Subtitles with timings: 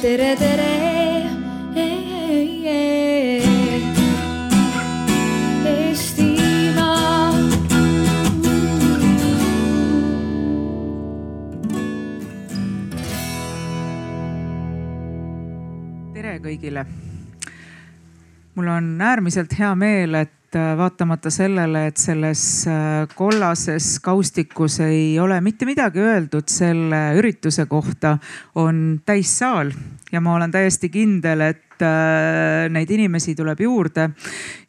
[0.00, 0.68] tere, tere.
[16.14, 16.84] Tere kõigile.
[18.54, 25.18] mul on äärmiselt hea meel, et äh, vaatamata sellele, et selles äh, kollases kaustikus ei
[25.20, 28.16] ole mitte midagi öeldud selle ürituse kohta,
[28.54, 29.72] on täissaal
[30.12, 34.10] ja ma olen täiesti kindel, et äh, neid inimesi tuleb juurde.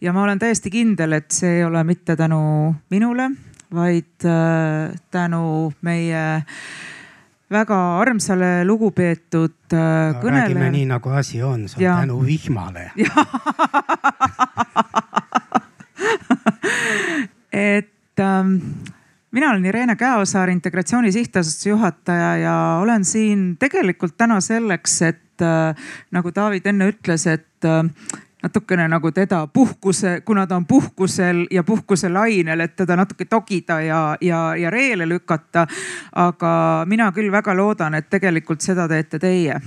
[0.01, 3.31] ja ma olen täiesti kindel, et see ei ole mitte tänu minule,
[3.71, 4.27] vaid
[5.11, 6.23] tänu meie
[7.51, 10.71] väga armsale, lugupeetud äh, räägime kõnelejale.
[10.71, 12.91] nii nagu asi on, see on tänu vihmale.
[17.51, 18.55] et ähm,
[19.31, 25.75] mina olen Irene Käosaar, Integratsiooni Sihtasutuse juhataja ja olen siin tegelikult täna selleks, et äh,
[26.11, 27.83] nagu David enne ütles, et äh,
[28.43, 34.17] natukene nagu teda puhkuse, kuna ta on puhkusel ja puhkuselainel, et teda natuke togida ja,
[34.21, 35.67] ja, ja reele lükata.
[36.15, 39.61] aga mina küll väga loodan, et tegelikult seda teete teie.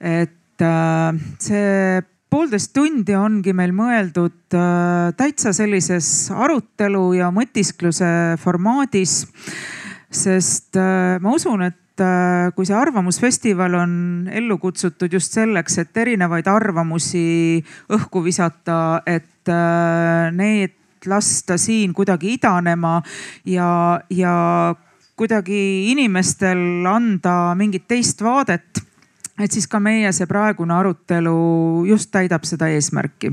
[0.00, 9.24] et äh, see poolteist tundi ongi meil mõeldud äh, täitsa sellises arutelu ja mõtiskluse formaadis.
[10.10, 13.92] sest äh, ma usun, et äh, kui see Arvamusfestival on
[14.32, 19.24] ellu kutsutud just selleks, et erinevaid arvamusi õhku visata, et
[20.36, 20.74] need
[21.08, 22.98] lasta siin kuidagi idanema
[23.48, 24.34] ja, ja
[25.16, 28.87] kuidagi inimestel anda mingit teist vaadet
[29.38, 33.32] et siis ka meie see praegune arutelu just täidab seda eesmärki.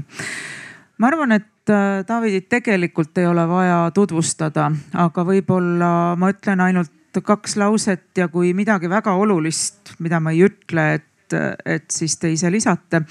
[0.98, 6.92] ma arvan, et äh, Davidit tegelikult ei ole vaja tutvustada, aga võib-olla ma ütlen ainult
[7.24, 12.32] kaks lauset ja kui midagi väga olulist, mida ma ei ütle, et et siis te
[12.32, 13.02] ise lisate.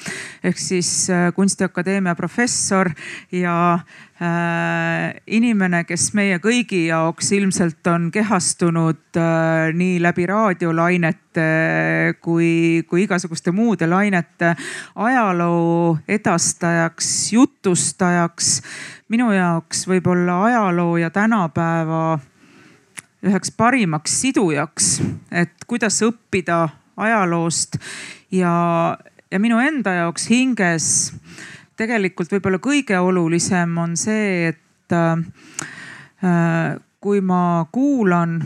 [0.44, 2.90] ehk siis äh, kunstiakadeemia professor
[3.32, 11.48] ja äh, inimene, kes meie kõigi jaoks ilmselt on kehastunud äh, nii läbi raadiolainete
[12.20, 14.54] kui, kui igasuguste muude lainete
[14.94, 18.60] ajaloo edastajaks, jutustajaks.
[19.08, 22.18] minu jaoks võib-olla ajaloo ja tänapäeva
[23.24, 24.98] üheks parimaks sidujaks,
[25.32, 27.76] et kuidas õppida ajaloost.
[28.30, 28.98] Ja,
[29.30, 31.12] ja minu enda jaoks hinges
[31.76, 38.38] tegelikult võib-olla kõige olulisem on see, et äh, kui ma kuulan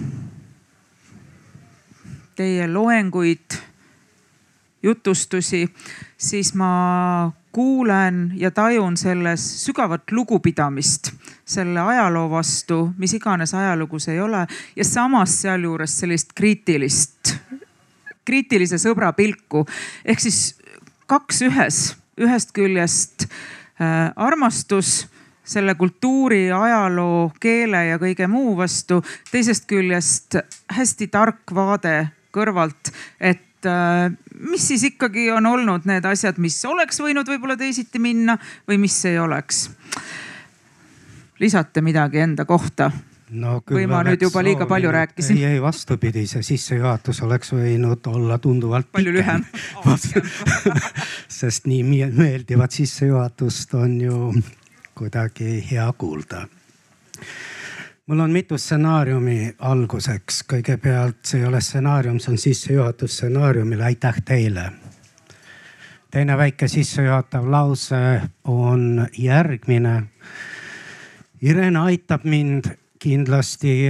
[2.38, 3.58] teie loenguid,
[4.82, 5.64] jutustusi,
[6.16, 11.10] siis ma kuulen ja tajun selles sügavat lugupidamist
[11.44, 14.44] selle ajaloo vastu, mis iganes ajalugu see ei ole
[14.76, 17.34] ja samas sealjuures sellist kriitilist,
[18.28, 19.64] kriitilise sõbra pilku
[20.04, 20.58] ehk siis
[21.08, 21.78] kaks ühes,
[22.20, 23.28] ühest küljest
[23.80, 25.06] äh, armastus
[25.48, 29.00] selle kultuuri, ajaloo, keele ja kõige muu vastu,
[29.32, 30.36] teisest küljest
[30.76, 34.10] hästi tark vaade kõrvalt, et äh,
[34.50, 38.36] mis siis ikkagi on olnud need asjad, mis oleks võinud võib-olla teisiti minna
[38.68, 39.70] või mis ei oleks.
[41.38, 42.90] lisate midagi enda kohta?
[43.30, 45.36] No Või ma nüüd juba liiga palju rääkisin?
[45.36, 49.44] ei, ei vastupidi, see sissejuhatus oleks võinud olla tunduvalt palju lühem
[51.40, 54.32] sest nii meeldivat sissejuhatust on ju
[54.98, 56.46] kuidagi hea kuulda.
[58.06, 60.42] mul on mitu stsenaariumi alguseks.
[60.52, 64.72] kõigepealt see ei ole stsenaarium, see on sissejuhatus stsenaariumile, aitäh teile.
[66.10, 70.02] teine väike sissejuhatav lause on järgmine.
[71.42, 72.64] Irene aitab mind
[72.98, 73.88] kindlasti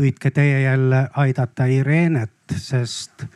[0.00, 3.26] püüdke teie jälle aidata Irenet, sest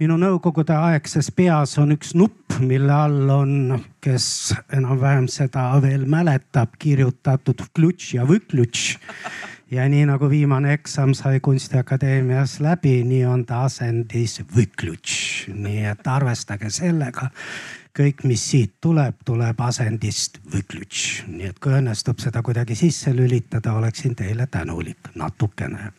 [0.00, 3.54] minu nõukogudeaegses peas on üks nupp, mille all on,
[4.02, 4.26] kes
[4.74, 8.96] enam-vähem seda veel mäletab, kirjutatud vklutš ja võklutš.
[9.74, 16.06] ja nii nagu viimane eksam sai kunstiakadeemias läbi, nii on ta asendis võklutš, nii et
[16.06, 17.30] arvestage sellega
[17.94, 23.74] kõik, mis siit tuleb, tuleb asendist võklutš, nii et kui õnnestub seda kuidagi sisse lülitada,
[23.78, 25.92] oleksin teile tänulik natukene.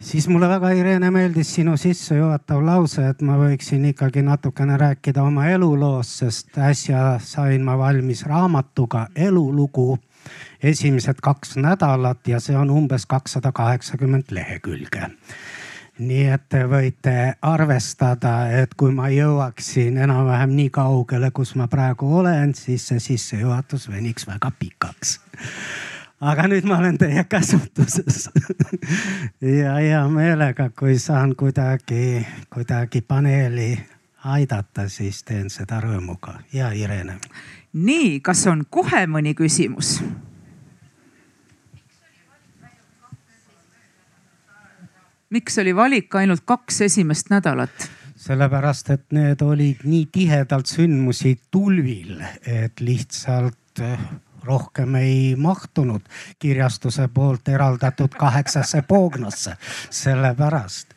[0.00, 5.50] Siis mulle väga, Irene, meeldis sinu sissejuhatav lause, et ma võiksin ikkagi natukene rääkida oma
[5.52, 9.98] eluloost, sest äsja sain ma valmis raamatuga Elulugu
[10.62, 15.10] esimesed kaks nädalat ja see on umbes kakssada kaheksakümmend lehekülge
[16.00, 22.08] nii et te võite arvestada, et kui ma jõuaksin enam-vähem nii kaugele, kus ma praegu
[22.20, 25.18] olen, siis see sissejuhatus veniks väga pikaks.
[26.20, 28.28] aga nüüd ma olen teie käsutuses
[29.60, 33.78] ja hea meelega, kui saan kuidagi, kuidagi paneeli
[34.24, 36.40] aidata, siis teen seda rõõmuga.
[36.52, 37.18] ja Irene.
[37.72, 40.00] nii, kas on kohe mõni küsimus?
[45.30, 47.90] Miks oli valik ainult kaks esimest nädalat?
[48.20, 54.02] sellepärast, et need olid nii tihedalt sündmusi tulvil, et lihtsalt eh,
[54.44, 56.04] rohkem ei mahtunud
[56.38, 59.56] kirjastuse poolt eraldatud kaheksasse poognasse,
[59.90, 60.92] sellepärast.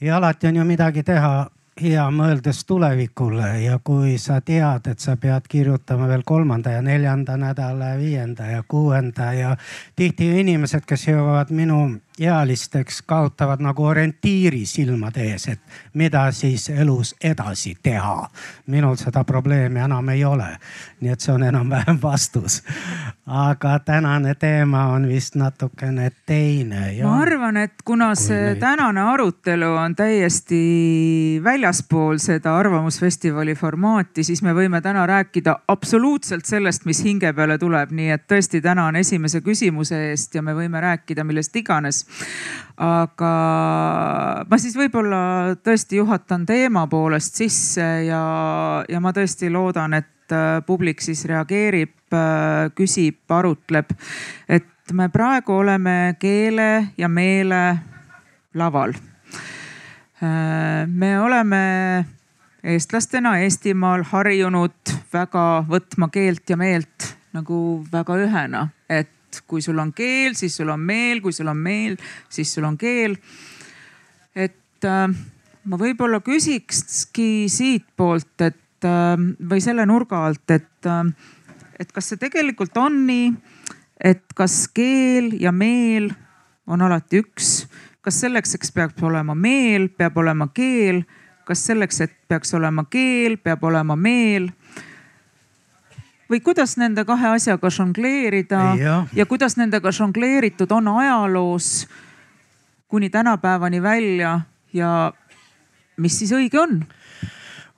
[0.00, 1.50] ja alati on ju midagi teha
[1.82, 7.36] hea mõeldes tulevikule ja kui sa tead, et sa pead kirjutama veel kolmanda ja neljanda
[7.36, 9.56] nädala, viienda ja kuuenda ja
[9.96, 15.60] tihti inimesed, kes jõuavad minu ealisteks kaotavad nagu orientiiri silmade ees, et
[15.94, 18.28] mida siis elus edasi teha.
[18.66, 20.56] minul seda probleemi enam ei ole.
[21.00, 22.62] nii et see on enam-vähem vastus.
[23.26, 27.06] aga tänane teema on vist natukene teine ja....
[27.06, 28.60] ma arvan, et kuna see neid...
[28.60, 36.84] tänane arutelu on täiesti väljaspool seda Arvamusfestivali formaati, siis me võime täna rääkida absoluutselt sellest,
[36.84, 41.24] mis hinge peale tuleb, nii et tõesti tänan esimese küsimuse eest ja me võime rääkida
[41.24, 42.07] millest iganes
[42.78, 43.32] aga
[44.48, 48.22] ma siis võib-olla tõesti juhatan teema poolest sisse ja,
[48.88, 53.90] ja ma tõesti loodan, et äh, publik siis reageerib, äh, küsib, arutleb.
[54.48, 57.78] et me praegu oleme keele ja meele
[58.54, 58.94] laval.
[60.22, 61.64] Äh, me oleme
[62.62, 69.78] eestlastena Eestimaal harjunud väga võtma keelt ja meelt nagu väga ühena, et et kui sul
[69.78, 71.98] on keel, siis sul on meel, kui sul on meel,
[72.32, 73.16] siis sul on keel.
[74.34, 75.08] et äh,
[75.64, 79.16] ma võib-olla küsikski siitpoolt, et äh,
[79.50, 81.12] või selle nurga alt, et äh,,
[81.78, 83.32] et kas see tegelikult on nii,
[84.02, 86.10] et kas keel ja meel
[86.66, 87.68] on alati üks,
[88.02, 91.04] kas selleks, eks peab olema meel, peab olema keel,
[91.48, 94.50] kas selleks, et peaks olema keel, peab olema meel
[96.30, 98.98] või kuidas nende kahe asjaga žongleerida ja.
[99.14, 101.88] ja kuidas nendega žongleeritud on ajaloos
[102.88, 104.40] kuni tänapäevani välja
[104.72, 105.12] ja
[105.96, 106.84] mis siis õige on?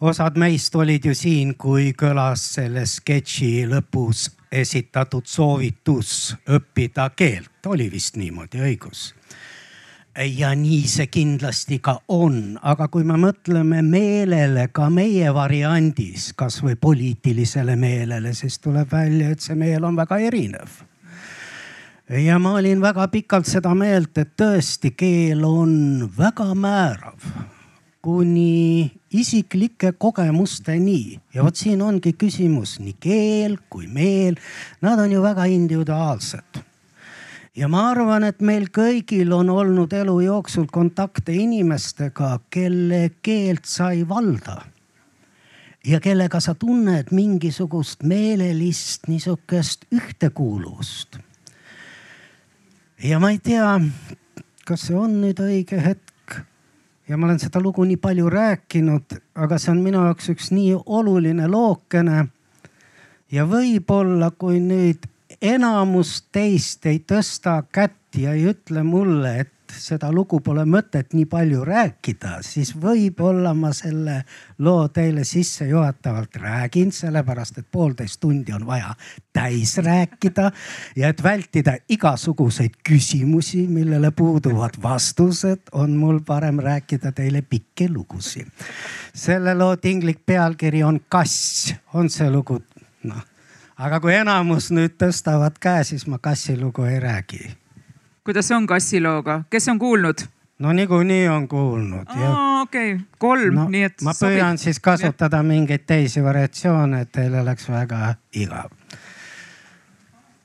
[0.00, 7.90] osad meist olid ju siin, kui kõlas selle sketši lõpus esitatud soovitus õppida keelt, oli
[7.92, 9.10] vist niimoodi, õigus?
[10.18, 16.76] Ja nii see kindlasti ka on, aga kui me mõtleme meelele ka meie variandis, kasvõi
[16.80, 20.82] poliitilisele meelele, siis tuleb välja, et see meel on väga erinev.
[22.10, 27.30] ja ma olin väga pikalt seda meelt, et tõesti keel on väga määrav
[28.02, 31.20] kuni isiklike kogemusteni.
[31.34, 34.40] Ja vot siin ongi küsimus, nii keel kui meel,
[34.80, 36.69] nad on ju väga individuaalsed
[37.56, 43.90] ja ma arvan, et meil kõigil on olnud elu jooksul kontakte inimestega, kelle keelt sa
[43.90, 44.62] ei valda.
[45.86, 51.18] ja kellega sa tunned mingisugust meelelist niisugust ühtekuuluvust.
[53.02, 53.80] ja ma ei tea,
[54.64, 56.10] kas see on nüüd õige hetk
[57.08, 60.76] ja ma olen seda lugu nii palju rääkinud, aga see on minu jaoks üks nii
[60.86, 62.26] oluline lookene.
[63.32, 65.06] ja võib-olla, kui nüüd
[65.42, 71.28] enamus teist ei tõsta kätt ja ei ütle mulle, et seda lugu pole mõtet nii
[71.30, 74.16] palju rääkida, siis võib-olla ma selle
[74.58, 78.94] loo teile sissejuhatavalt räägin, sellepärast et poolteist tundi on vaja
[79.32, 80.50] täis rääkida.
[80.96, 88.48] ja et vältida igasuguseid küsimusi, millele puuduvad vastused, on mul parem rääkida teile pikki lugusid.
[89.14, 92.62] selle loo tinglik pealkiri on Kass, on see lugu,
[93.02, 93.29] noh
[93.80, 97.50] aga kui enamus nüüd tõstavad käe, siis ma kassilugu ei räägi.
[98.24, 100.26] kuidas on kassilooga, kes on kuulnud?
[100.58, 102.06] no niikuinii on kuulnud.
[102.62, 104.02] okei kolm no,, nii et.
[104.02, 104.64] ma püüan sobib.
[104.64, 108.68] siis kasutada mingeid teisi variatsioone, et teil oleks väga igav.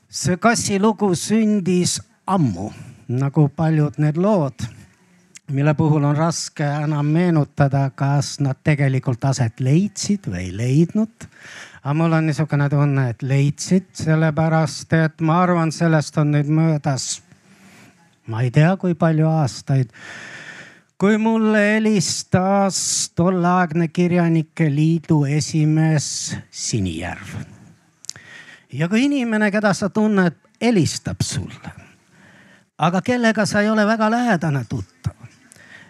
[0.08, 2.72] see kassilugu sündis ammu,
[3.08, 4.64] nagu paljud need lood,
[5.52, 11.30] mille puhul on raske enam meenutada, kas nad tegelikult aset leidsid või ei leidnud
[11.86, 17.20] aga mul on niisugune tunne, et leidsid, sellepärast et ma arvan, sellest on nüüd möödas,
[18.26, 19.92] ma ei tea, kui palju aastaid.
[20.98, 27.38] kui mulle helistas tolleaegne Kirjanike Liidu esimees Sinijärv.
[28.72, 31.70] ja kui inimene, keda sa tunned, helistab sulle,
[32.78, 35.14] aga kellega sa ei ole väga lähedane tuttav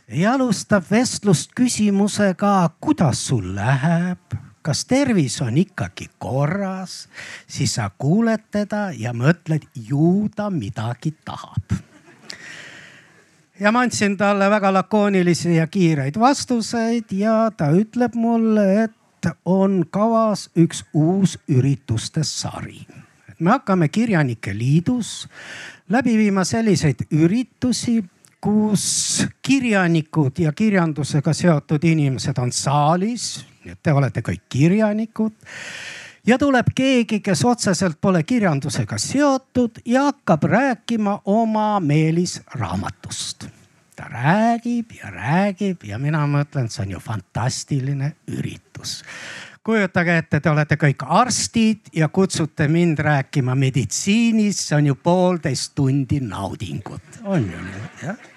[0.09, 7.07] ja alustab vestlust küsimusega, kuidas sul läheb kas tervis on ikkagi korras,
[7.47, 11.77] siis sa kuuled teda ja mõtled, ju ta midagi tahab.
[13.61, 19.85] ja ma andsin talle väga lakoonilisi ja kiireid vastuseid ja ta ütleb mulle, et on
[19.91, 22.87] kavas üks uus ürituste sari.
[23.39, 25.29] me hakkame Kirjanike Liidus
[25.89, 28.03] läbi viima selliseid üritusi
[28.41, 35.33] kus kirjanikud ja kirjandusega seotud inimesed on saalis, nii et te olete kõik kirjanikud.
[36.27, 43.49] ja tuleb keegi, kes otseselt pole kirjandusega seotud ja hakkab rääkima oma meelisraamatust.
[43.97, 49.03] ta räägib ja räägib ja mina mõtlen, see on ju fantastiline üritus
[49.67, 55.75] kujutage ette, te olete kõik arstid ja kutsute mind rääkima meditsiinist, see on ju poolteist
[55.75, 58.36] tundi naudingut, on ju nii, jah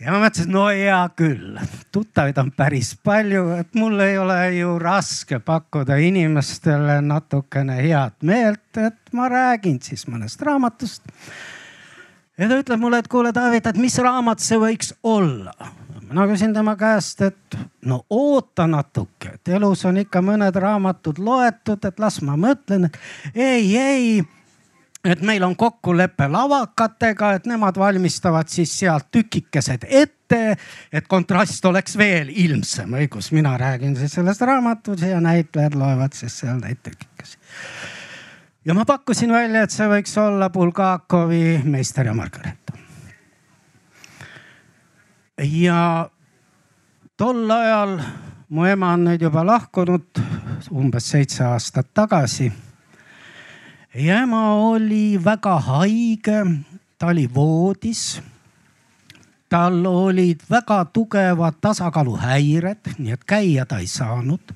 [0.00, 1.56] ja ma mõtlesin, no hea küll,
[1.94, 8.68] tuttavaid on päris palju, et mul ei ole ju raske pakkuda inimestele natukene head meelt,
[8.80, 11.02] et ma räägin siis mõnest raamatust.
[12.36, 15.54] ja ta ütleb mulle, et kuule, David, et mis raamat see võiks olla?
[16.06, 21.82] mina küsin tema käest, et no oota natuke, et elus on ikka mõned raamatud loetud,
[21.84, 22.90] et las ma mõtlen.
[23.34, 24.22] ei, ei
[25.06, 30.40] et meil on kokkulepe lavakatega, et nemad valmistavad siis sealt tükikesed ette,
[30.92, 36.38] et kontrast oleks veel ilmsem, õigus, mina räägin siis sellest raamatust ja näitlejad loevad siis
[36.42, 37.38] seal neid tükikesi.
[38.64, 42.72] ja ma pakkusin välja, et see võiks olla Bulgakovi Meister ja Margareeta.
[45.38, 46.10] ja
[47.16, 48.00] tol ajal
[48.48, 50.22] mu ema on nüüd juba lahkunud
[50.70, 52.52] umbes seitse aastat tagasi
[53.96, 56.46] ja ema oli väga haige,
[56.98, 58.22] ta oli voodis.
[59.48, 64.52] tal olid väga tugevad tasakaaluhäired, nii et käia ta ei saanud.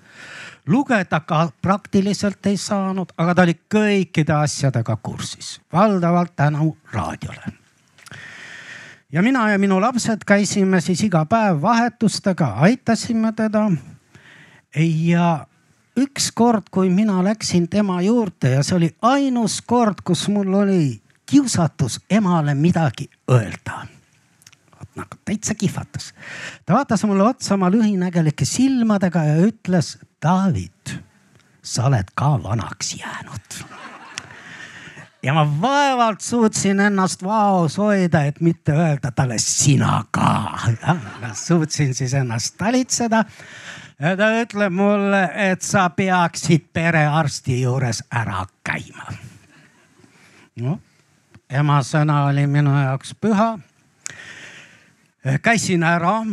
[0.66, 7.60] lugeda ka praktiliselt ei saanud, aga ta oli kõikide asjadega kursis, valdavalt tänu raadiole
[9.12, 13.70] ja mina ja minu lapsed käisime siis iga päev vahetustega, aitasime teda.
[14.76, 15.46] ja
[16.00, 22.00] ükskord, kui mina läksin tema juurde ja see oli ainus kord, kus mul oli kiusatus
[22.10, 23.86] emale midagi öelda.
[24.94, 26.14] nagu täitsa kihvatas.
[26.66, 30.98] ta vaatas mulle otsa oma lühinägelike silmadega ja ütles, David,
[31.62, 33.70] sa oled ka vanaks jäänud
[35.22, 40.58] ja ma vaevalt suutsin ennast vaos hoida, et mitte öelda talle sina ka.
[41.34, 43.24] suutsin siis ennast talitseda
[44.00, 49.12] ja ta ütleb mulle, et sa peaksid perearsti juures ära käima.
[50.60, 50.78] noh,
[51.50, 53.58] ema sõna oli minu jaoks püha.
[55.42, 56.24] käisin ära,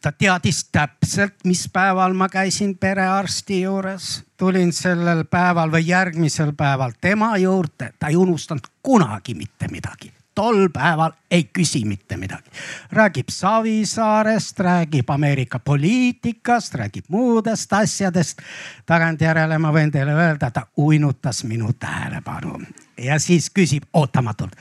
[0.00, 4.24] ta teadis täpselt, mis päeval ma käisin perearsti juures.
[4.36, 10.68] tulin sellel päeval või järgmisel päeval tema juurde, ta ei unustanud kunagi mitte midagi tol
[10.72, 12.50] päeval ei küsi mitte midagi.
[12.92, 18.38] räägib Savisaarest, räägib Ameerika poliitikast, räägib muudest asjadest.
[18.86, 22.60] tagantjärele ma võin teile öelda, ta uinutas minu tähelepanu
[22.98, 24.52] ja siis küsib ootamatult.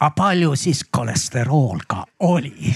[0.00, 2.74] aga palju siis kolesterool ka oli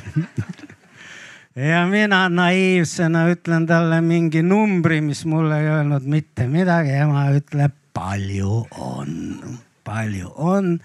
[1.70, 6.90] ja mina naiivsena ütlen talle mingi numbri, mis mulle ei öelnud mitte midagi.
[6.90, 9.40] ema ütleb, palju on,
[9.84, 10.80] palju on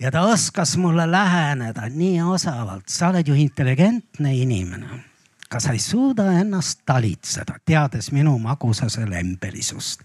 [0.00, 5.04] ja ta oskas mulle läheneda nii osavalt, sa oled ju intelligentne inimene.
[5.48, 10.00] kas sa ei suuda ennast talitseda, teades minu magusase lembelisust?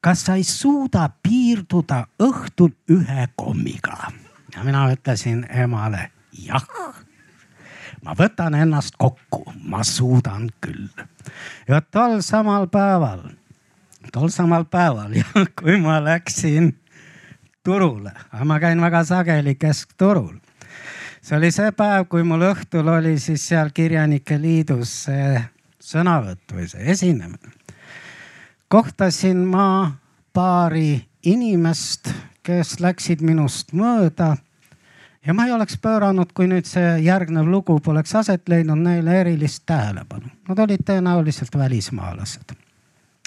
[0.00, 4.12] kas sa ei suuda piirduda õhtul ühe kommiga?
[4.56, 6.66] ja mina ütlesin emale jah
[8.04, 10.88] ma võtan ennast kokku, ma suudan küll.
[11.68, 13.22] ja tol samal päeval,
[14.12, 16.74] tol samal päeval ja kui ma läksin
[17.70, 20.34] turule, aga ma käin väga sageli keskturul.
[21.22, 25.38] see oli see päev, kui mul õhtul oli siis seal Kirjanike Liidus see
[25.78, 27.52] sõnavõtt või see esinemine.
[28.68, 29.92] kohtasin ma
[30.32, 32.10] paari inimest,
[32.42, 34.36] kes läksid minust mööda.
[35.26, 39.62] ja ma ei oleks pööranud, kui nüüd see järgnev lugu poleks aset leidnud neile erilist
[39.66, 40.26] tähelepanu.
[40.48, 42.56] Nad olid tõenäoliselt välismaalased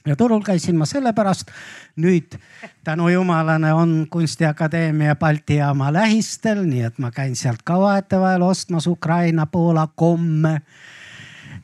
[0.06, 1.48] ja turul käisin ma sellepärast.
[1.96, 2.36] nüüd
[2.84, 8.88] tänu jumalale on Kunstiakadeemia Balti jaama lähistel, nii et ma käin sealt ka vahetevahel ostmas
[8.88, 10.62] Ukraina, Poola komme.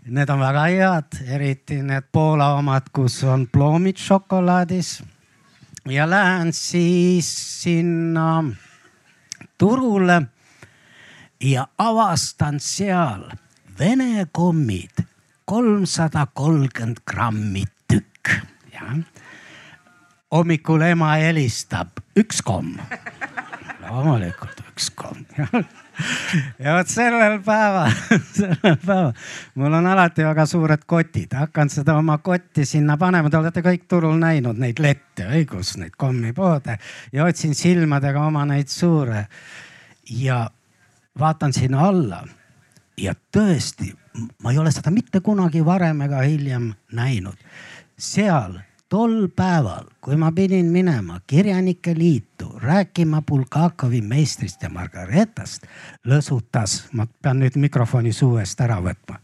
[0.06, 5.04] Need on väga head, eriti need Poola omad, kus on ploomid šokolaadis.
[5.90, 8.44] ja lähen siis sinna
[9.58, 10.22] turule
[11.42, 13.32] ja avastan seal
[13.80, 15.04] Vene kommid
[15.46, 17.64] kolmsada kolmkümmend grammi
[18.26, 18.96] kõik, jah.
[20.32, 22.78] hommikul ema helistab, üks komm.
[23.90, 25.26] loomulikult üks komm
[26.60, 27.92] ja vot sellel päeval,
[28.38, 29.12] sellel päeval
[29.60, 33.88] mul on alati väga suured kotid, hakkan seda oma kotti sinna panema, te olete kõik
[33.92, 36.78] turul näinud neid lette, õigus, neid kommipoode
[37.14, 39.26] ja otsin silmadega oma neid suure
[40.10, 40.46] ja
[41.20, 42.24] vaatan sinna alla
[43.00, 43.92] ja tõesti,
[44.44, 47.36] ma ei ole seda mitte kunagi varem ega hiljem näinud.
[48.00, 48.56] Seal
[48.90, 55.68] tol päeval, kui ma pidin minema Kirjanike Liitu rääkima Bulgakovi meistrist ja Margaretast,
[56.08, 59.20] lõsutas, ma pean nüüd mikrofoni suu eest ära võtma.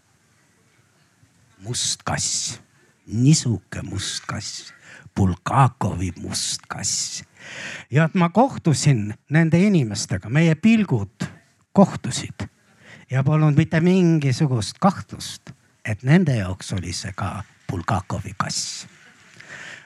[1.66, 2.60] must kass,
[3.08, 4.74] nisuke must kass,
[5.16, 7.24] Bulgakovi must kass.
[7.92, 11.26] ja et ma kohtusin nende inimestega, meie pilgud
[11.74, 12.48] kohtusid
[13.10, 15.50] ja polnud mitte mingisugust kahtlust,
[15.86, 18.86] et nende jaoks oli see ka Bulgakovi kass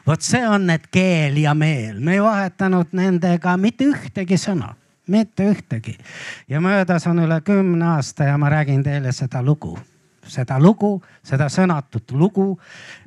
[0.09, 4.71] vot see on need keel ja meel, me ei vahetanud nendega mitte ühtegi sõna,
[5.07, 5.97] mitte ühtegi.
[6.49, 9.77] ja möödas on üle kümne aasta ja ma räägin teile seda lugu,
[10.25, 12.59] seda lugu, seda sõnatut lugu,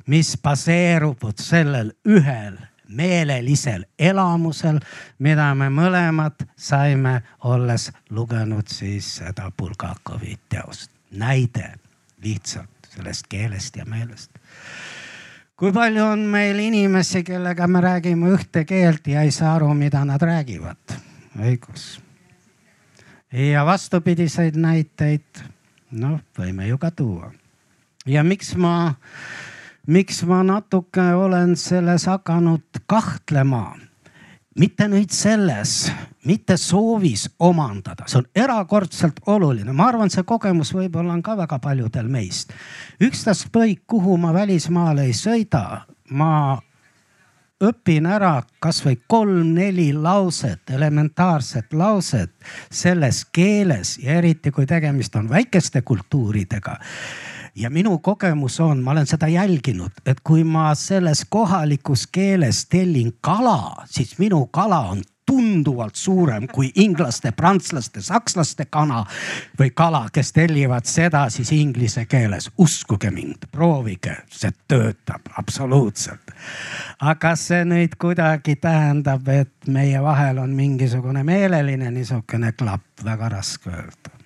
[0.07, 2.55] mis baseerub vot sellel ühel
[2.87, 4.79] meelelisel elamusel,
[5.19, 10.91] mida me mõlemad saime, olles lugenud siis seda Bulgakovi teost.
[11.11, 11.73] näide
[12.23, 14.32] lihtsalt sellest keelest ja meelest
[15.55, 20.05] kui palju on meil inimesi, kellega me räägime ühte keelt ja ei saa aru, mida
[20.05, 20.97] nad räägivad.
[21.39, 22.01] õigus.
[23.31, 25.43] ja vastupidiseid näiteid,
[25.91, 27.31] noh, võime ju ka tuua.
[28.05, 28.93] ja miks ma,
[29.87, 33.75] miks ma natuke olen selles hakanud kahtlema
[34.59, 35.91] mitte nüüd selles,
[36.25, 41.59] mitte soovis omandada, see on erakordselt oluline, ma arvan, see kogemus võib-olla on ka väga
[41.63, 42.53] paljudel meist.
[43.01, 46.59] ükstaskõik, kuhu ma välismaale ei sõida, ma
[47.63, 52.33] õpin ära kasvõi kolm-neli lauset, elementaarset lauset
[52.71, 56.77] selles keeles ja eriti kui tegemist on väikeste kultuuridega
[57.55, 63.13] ja minu kogemus on, ma olen seda jälginud, et kui ma selles kohalikus keeles tellin
[63.21, 69.05] kala, siis minu kala on tunduvalt suurem kui inglaste, prantslaste, sakslaste kana
[69.59, 72.49] või kala, kes tellivad seda siis inglise keeles.
[72.57, 76.35] uskuge mind, proovige, see töötab absoluutselt.
[76.99, 83.69] aga see nüüd kuidagi tähendab, et meie vahel on mingisugune meeleline niisugune klapp, väga raske
[83.69, 84.17] öelda.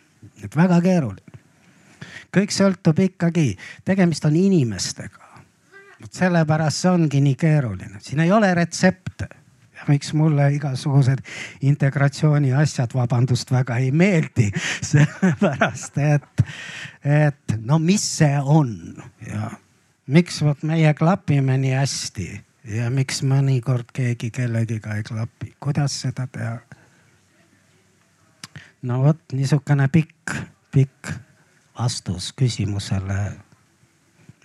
[0.44, 1.27] et väga keeruline
[2.38, 3.50] kõik sõltub ikkagi,
[3.86, 5.26] tegemist on inimestega.
[6.02, 9.30] vot sellepärast see ongi nii keeruline, siin ei ole retsepte
[9.88, 11.22] miks mulle igasugused
[11.62, 14.50] integratsiooni asjad, vabandust, väga ei meeldi.
[14.92, 16.44] sellepärast et,
[17.04, 18.74] et no mis see on
[19.28, 19.52] ja
[20.08, 22.28] miks vot meie klapime nii hästi
[22.78, 26.58] ja miks mõnikord keegi kellegiga ei klapi, kuidas seda teha?
[28.88, 30.36] no vot niisugune pikk,
[30.72, 31.12] pikk
[31.78, 33.20] vastus küsimusele,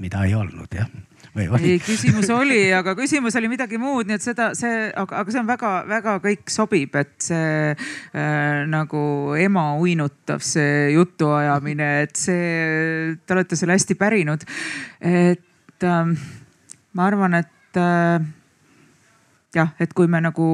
[0.03, 0.91] mida ei olnud jah
[1.33, 1.71] või oli?
[1.75, 5.41] ei, küsimus oli, aga küsimus oli midagi muud, nii et seda, see, aga, aga see
[5.41, 9.05] on väga-väga kõik sobib, et see äh, nagu
[9.41, 14.45] ema uinutav, see jutuajamine, et see, te olete selle hästi pärinud.
[15.01, 16.15] et äh,
[16.93, 18.29] ma arvan, et äh,
[19.57, 20.49] jah, et kui me nagu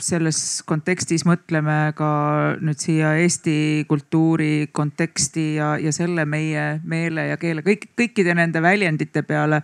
[0.00, 2.10] selles kontekstis mõtleme ka
[2.60, 8.62] nüüd siia Eesti kultuuri konteksti ja, ja selle meie meele ja keele, kõik, kõikide nende
[8.62, 9.62] väljendite peale,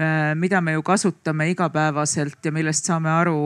[0.00, 3.36] äh, mida me ju kasutame igapäevaselt ja millest saame aru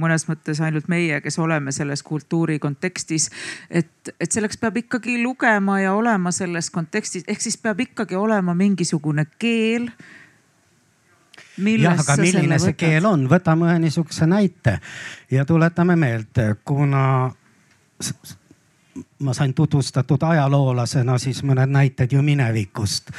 [0.00, 3.30] mõnes mõttes ainult meie, kes oleme selles kultuuri kontekstis.
[3.70, 8.54] et, et selleks peab ikkagi lugema ja olema selles kontekstis, ehk siis peab ikkagi olema
[8.54, 9.90] mingisugune keel
[11.84, 12.80] jah, aga milline see võtad?
[12.80, 14.78] keel on, võtame ühe niisuguse näite
[15.30, 17.30] ja tuletame meelde, kuna
[19.18, 23.10] ma sain tutvustatud ajaloolasena siis mõned näited ju minevikust.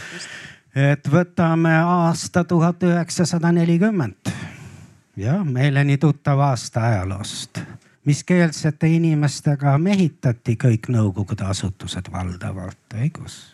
[0.75, 4.33] et võtame aasta tuhat üheksasada nelikümmend.
[5.17, 7.61] jah, meile nii tuttav aasta ajaloost
[8.05, 13.53] miskeelsete inimestega mehitati kõik Nõukogude asutused valdavalt, õigus.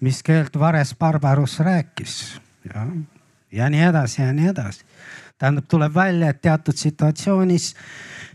[0.00, 2.40] mis keelt Vares Barbarus rääkis,
[2.74, 2.86] jah
[3.52, 4.84] ja nii edasi ja nii edasi.
[5.38, 7.74] tähendab, tuleb välja, et teatud situatsioonis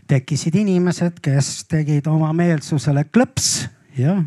[0.06, 4.24] tekkisid inimesed, kes tegid oma meelsusele klõps, jah.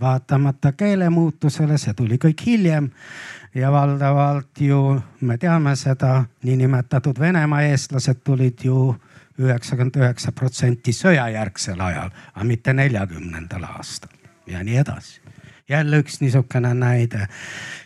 [0.00, 2.90] vaatamata keelemuutusele, see tuli kõik hiljem.
[3.54, 8.96] ja valdavalt ju me teame seda, niinimetatud Venemaa eestlased tulid ju
[9.38, 14.14] üheksakümmend üheksa protsenti sõjajärgsel ajal, aga mitte neljakümnendal aastal
[14.46, 15.27] ja nii edasi
[15.68, 17.26] jälle üks niisugune näide.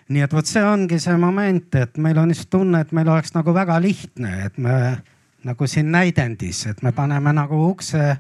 [0.09, 3.35] nii et vot see ongi see moment, et meil on just tunne, et meil oleks
[3.35, 4.99] nagu väga lihtne, et me
[5.45, 8.17] nagu siin näidendis, et me paneme nagu ukse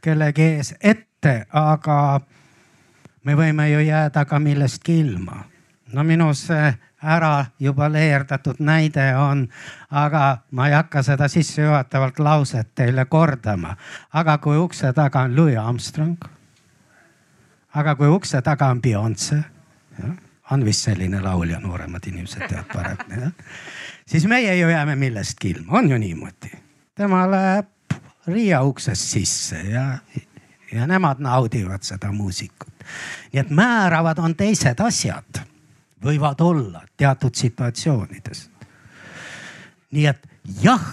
[0.00, 2.20] kellegi ees ette, aga
[3.24, 5.44] me võime ju jääda ka millestki ilma.
[5.92, 6.72] no minu see
[7.02, 9.48] ära juba leerdatud näide on,
[9.90, 13.76] aga ma ei hakka seda sissejuhatavalt lauset teile kordama.
[14.12, 16.16] aga kui ukse taga on Louis Armstrong,
[17.74, 19.38] aga kui ukse taga on Beyonce,
[20.50, 23.30] on vist selline laulja, nooremad inimesed teavad paremini,
[24.06, 26.52] siis meie ju jääme millestki ilma, on ju niimoodi.
[26.94, 27.68] tema läheb
[28.26, 29.98] Riia uksest sisse ja,
[30.72, 32.84] ja nemad naudivad seda muusikut.
[33.32, 35.42] nii et määravad on teised asjad
[36.04, 38.50] võivad olla teatud situatsioonides.
[39.90, 40.28] nii et
[40.62, 40.86] jah,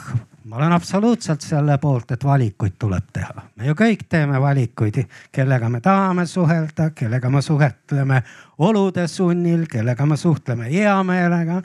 [0.49, 3.43] ma olen absoluutselt selle poolt, et valikuid tuleb teha.
[3.55, 8.23] me ju kõik teeme valikuid, kellega me tahame suhelda, kellega me suhtleme
[8.57, 11.61] olude sunnil, kellega me suhtleme hea meelega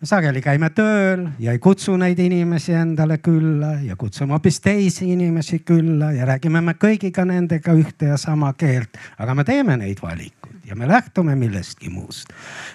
[0.00, 5.10] me sageli käime tööl ja ei kutsu neid inimesi endale külla ja kutsume hoopis teisi
[5.12, 10.02] inimesi külla ja räägime me kõigiga nendega ühte ja sama keelt, aga me teeme neid
[10.02, 12.28] valikuid ja me lähtume millestki muust.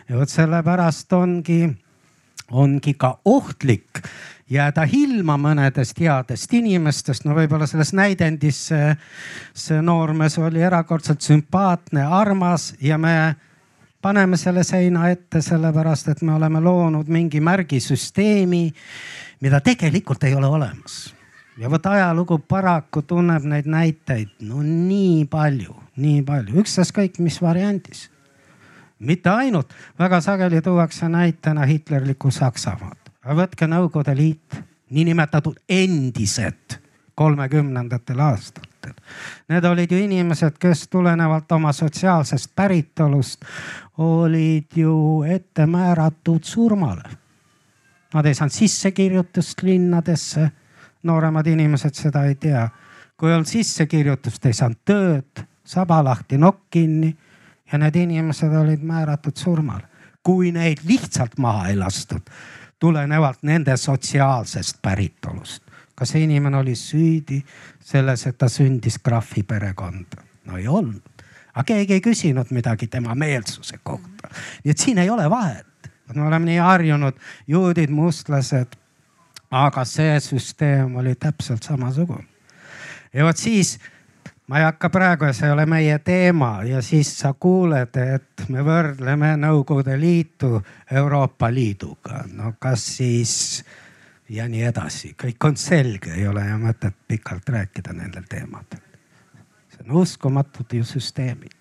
[0.09, 1.69] ja vot sellepärast ongi,
[2.51, 4.01] ongi ka ohtlik
[4.49, 7.25] jääda ilma mõnedest headest inimestest.
[7.25, 8.95] no võib-olla selles näidendis see,
[9.53, 13.35] see noormees oli erakordselt sümpaatne, armas ja me
[14.01, 18.73] paneme selle seina ette sellepärast, et me oleme loonud mingi märgisüsteemi,
[19.41, 21.13] mida tegelikult ei ole olemas.
[21.57, 28.07] ja vot ajalugu paraku tunneb neid näiteid no nii palju nii palju, ükstaskõik mis variandis.
[28.99, 34.59] Mitte ainult, väga sageli tuuakse näitena hitlerlikku Saksamaad, võtke Nõukogude Liit,
[34.89, 36.79] niinimetatud endised
[37.15, 38.93] kolmekümnendatel aastatel.
[39.49, 43.43] Need olid ju inimesed, kes tulenevalt oma sotsiaalsest päritolust
[43.97, 47.17] olid ju ette määratud surmale.
[48.13, 50.51] Nad ei saanud sissekirjutust linnadesse.
[51.03, 52.69] nooremad inimesed seda ei tea.
[53.17, 57.17] kui ei olnud sissekirjutust, ei saanud tööd saba lahti, nokk kinni
[57.71, 59.87] ja need inimesed olid määratud surmale.
[60.23, 62.21] kui neid lihtsalt maha ei lastud
[62.79, 65.63] tulenevalt nende sotsiaalsest päritolust.
[65.95, 67.41] kas see inimene oli süüdi
[67.83, 70.23] selles, et ta sündis krahvi perekonda?
[70.45, 74.29] no ei olnud, aga keegi ei küsinud midagi tema meelsuse kohta.
[74.63, 75.65] nii et siin ei ole vahet.
[76.15, 77.13] me oleme nii harjunud,
[77.47, 78.75] juudid, mustlased.
[79.51, 82.27] aga see süsteem oli täpselt samasugune.
[83.13, 83.79] ja vot siis
[84.49, 88.63] ma ei hakka praegu, see ei ole meie teema ja siis sa kuuled, et me
[88.65, 90.57] võrdleme Nõukogude Liitu
[90.91, 92.23] Euroopa Liiduga.
[92.33, 93.35] no kas siis
[94.29, 98.81] ja nii edasi, kõik on selge, ei ole ju mõtet pikalt rääkida nendel teemadel.
[99.69, 101.58] see on uskumatud ju süsteemid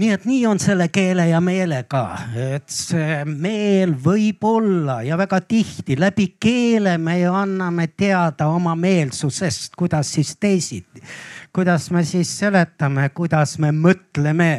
[0.00, 5.42] nii et nii on selle keele ja meelega, et see meel võib olla ja väga
[5.44, 11.02] tihti läbi keele me ju anname teada oma meelsusest, kuidas siis teisiti.
[11.52, 14.54] kuidas me siis seletame, kuidas me mõtleme,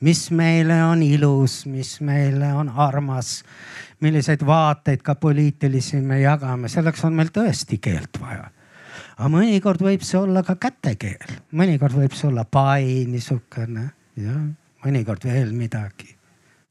[0.00, 3.42] mis meile on ilus, mis meile on armas,
[4.00, 8.48] milliseid vaateid ka poliitilisi me jagame, selleks on meil tõesti keelt vaja.
[9.18, 14.42] Aga mõnikord võib see olla ka kätekeel, mõnikord võib see olla pai niisugune jah
[14.84, 16.16] mõnikord veel midagi.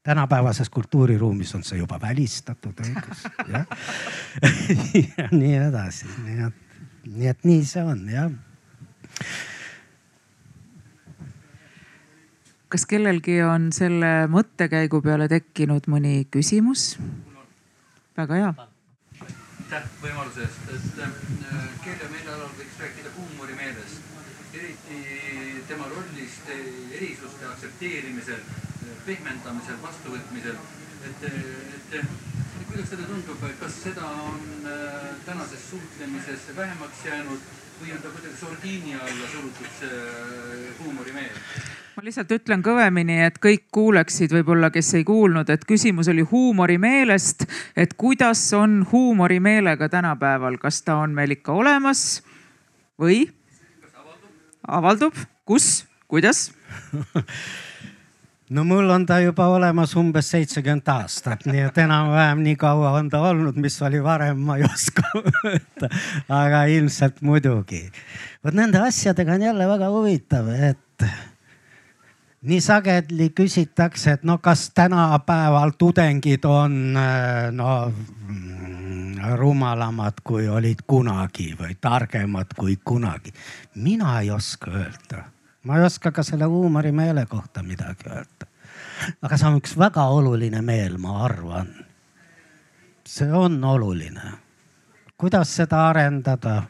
[0.02, 3.22] tänapäevases kultuuriruumis on see juba välistatud õigus,
[3.52, 3.66] jah
[5.16, 6.60] ja nii edasi, nii et,
[7.06, 8.32] nii et nii see on jah.
[12.68, 16.96] kas kellelgi on selle mõttekäigu peale tekkinud mõni küsimus?
[18.16, 18.52] väga hea.
[19.20, 24.10] aitäh võimaluse eest, et äh, keel ja meelealal võiks rääkida huumorimeelest,
[24.52, 24.98] eriti
[25.68, 27.46] tema rollist erisuste
[27.82, 28.38] aktsepteerimisel,
[29.06, 30.56] pehmendamisel, vastuvõtmisel.
[31.02, 37.40] et, et, et kuidas teile tundub, kas seda on äh, tänases suhtlemises vähemaks jäänud
[37.80, 41.40] või on ta kuidagi sordiini alla surutud see äh, huumorimeel?
[41.96, 47.48] ma lihtsalt ütlen kõvemini, et kõik kuuleksid võib-olla, kes ei kuulnud, et küsimus oli huumorimeelest,
[47.76, 52.22] et kuidas on huumorimeelega tänapäeval, kas ta on meil ikka olemas
[52.94, 53.26] või?
[54.70, 56.52] avaldub, kus, kuidas
[58.52, 63.08] no mul on ta juba olemas umbes seitsekümmend aastat, nii et enam-vähem nii kaua on
[63.12, 65.04] ta olnud, mis oli varem, ma ei oska
[65.48, 65.90] öelda.
[66.28, 67.84] aga ilmselt muidugi.
[68.44, 71.06] vot nende asjadega on jälle väga huvitav, et
[72.42, 76.96] nii sageli küsitakse, et no kas tänapäeval tudengid on
[77.56, 77.74] no
[79.38, 83.32] rumalamad, kui olid kunagi või targemad kui kunagi.
[83.74, 85.24] mina ei oska öelda
[85.62, 88.46] ma ei oska ka selle huumorimeele kohta midagi öelda.
[89.22, 91.70] aga see on üks väga oluline meel, ma arvan.
[93.06, 94.32] see on oluline.
[95.18, 96.62] kuidas seda arendada?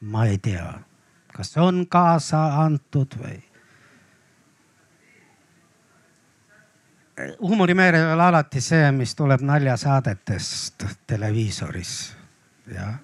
[0.00, 0.78] ma ei tea,
[1.32, 3.42] kas see on kaasa antud või
[7.40, 12.16] huumorimeel ei ole alati see, mis tuleb naljasaadetest televiisoris.
[12.74, 12.94] jah,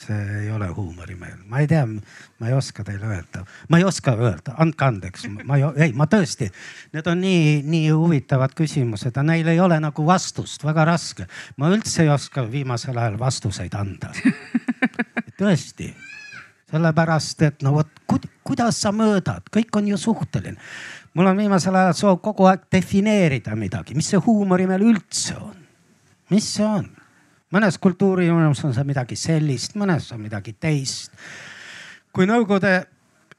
[0.00, 4.14] see ei ole huumorimeel, ma ei tea, ma ei oska teile öelda, ma ei oska
[4.16, 6.48] öelda, andke andeks, ma ei, ei, ma tõesti,
[6.94, 11.26] need on nii, nii huvitavad küsimused ja neil ei ole nagu vastust, väga raske.
[11.56, 14.12] ma üldse ei oska viimasel ajal vastuseid anda.
[15.40, 15.92] tõesti.
[16.70, 17.90] Sellepärast et no vot,
[18.46, 20.58] kuidas sa mõõdad, kõik on ju suhteline.
[21.18, 25.56] Mul on viimasel ajal soov kogu aeg defineerida midagi, mis see huumorimeel üldse on.
[26.30, 26.86] mis see on?
[27.54, 31.12] Mõnes kultuuriruumis on see midagi sellist, mõnes on midagi teist.
[32.12, 32.86] kui Nõukogude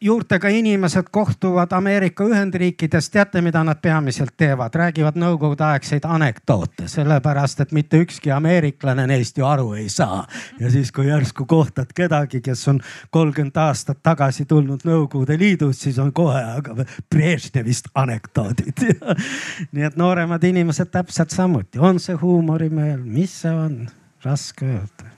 [0.02, 7.72] juurtega inimesed kohtuvad Ameerika Ühendriikides, teate, mida nad peamiselt teevad, räägivad nõukogudeaegseid anekdoote, sellepärast et
[7.72, 10.26] mitte ükski ameeriklane neist ju aru ei saa.
[10.60, 16.00] ja siis, kui järsku kohtad kedagi, kes on kolmkümmend aastat tagasi tulnud Nõukogude Liidust, siis
[16.00, 18.82] on kohe, aga Brežnevist anekdoodid.
[19.74, 23.84] Nii et nooremad inimesed täpselt samuti, on see huumorimeel, mis see on,
[24.24, 25.12] raske öelda,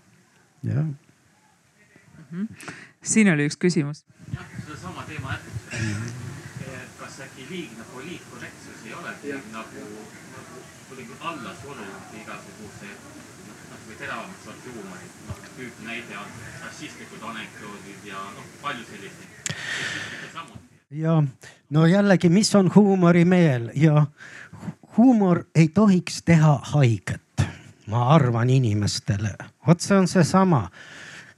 [0.63, 0.95] jah mm.
[2.31, 2.47] -hmm.
[3.03, 5.73] siin oli üks küsimus jah, sedasama teema jätkuks.
[6.67, 9.87] et kas äkki liigne poliitkorrektsus ei olegi nagu,
[10.35, 12.89] nagu kuidagi alla surunud igasuguse
[13.47, 15.17] noh, või teravamaks sorti huumorit.
[15.27, 16.29] noh, tüüpi näide on
[16.65, 19.29] rassistlikud anekdoodid ja noh, palju selliseid.
[20.91, 21.23] ja
[21.69, 24.07] no jällegi, mis on huumorimeel ja
[24.97, 27.22] huumor ei tohiks teha haiget,
[27.88, 29.36] ma arvan inimestele.
[29.67, 30.69] vot see on seesama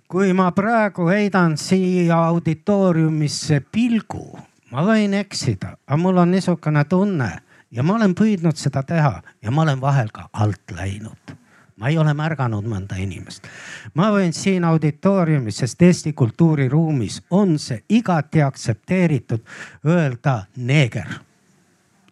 [0.07, 4.39] kui ma praegu heidan siia auditooriumisse pilgu,
[4.71, 7.31] ma võin eksida, aga mul on niisugune tunne
[7.71, 11.35] ja ma olen püüdnud seda teha ja ma olen vahel ka alt läinud
[11.75, 13.47] ma ei ole märganud mõnda inimest.
[13.93, 19.43] ma võin siin auditooriumis, sest Eesti kultuuriruumis on see igati aktsepteeritud,
[19.85, 21.19] öelda neeger.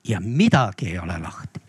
[0.03, 1.61] ja midagi ei ole lahti.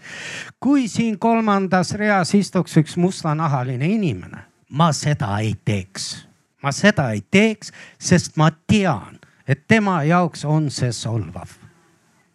[0.65, 6.27] Kui siin kolmandas reas istuks üks mustanahaline inimene ma seda ei teeks.
[6.63, 11.49] ma seda ei teeks, sest ma tean, et tema jaoks on see solvav.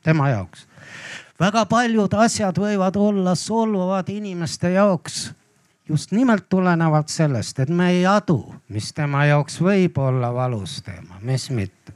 [0.03, 0.67] tema jaoks.
[1.39, 5.33] väga paljud asjad võivad olla solvavad inimeste jaoks
[5.89, 11.17] just nimelt tulenevalt sellest, et me ei adu, mis tema jaoks võib olla valus teema,
[11.21, 11.93] mis mitte.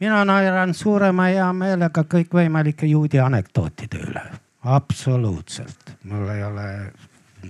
[0.00, 4.24] mina naeran suurema heameelega kõikvõimalike juudi anekdootide üle,
[4.64, 6.92] absoluutselt, mul ei ole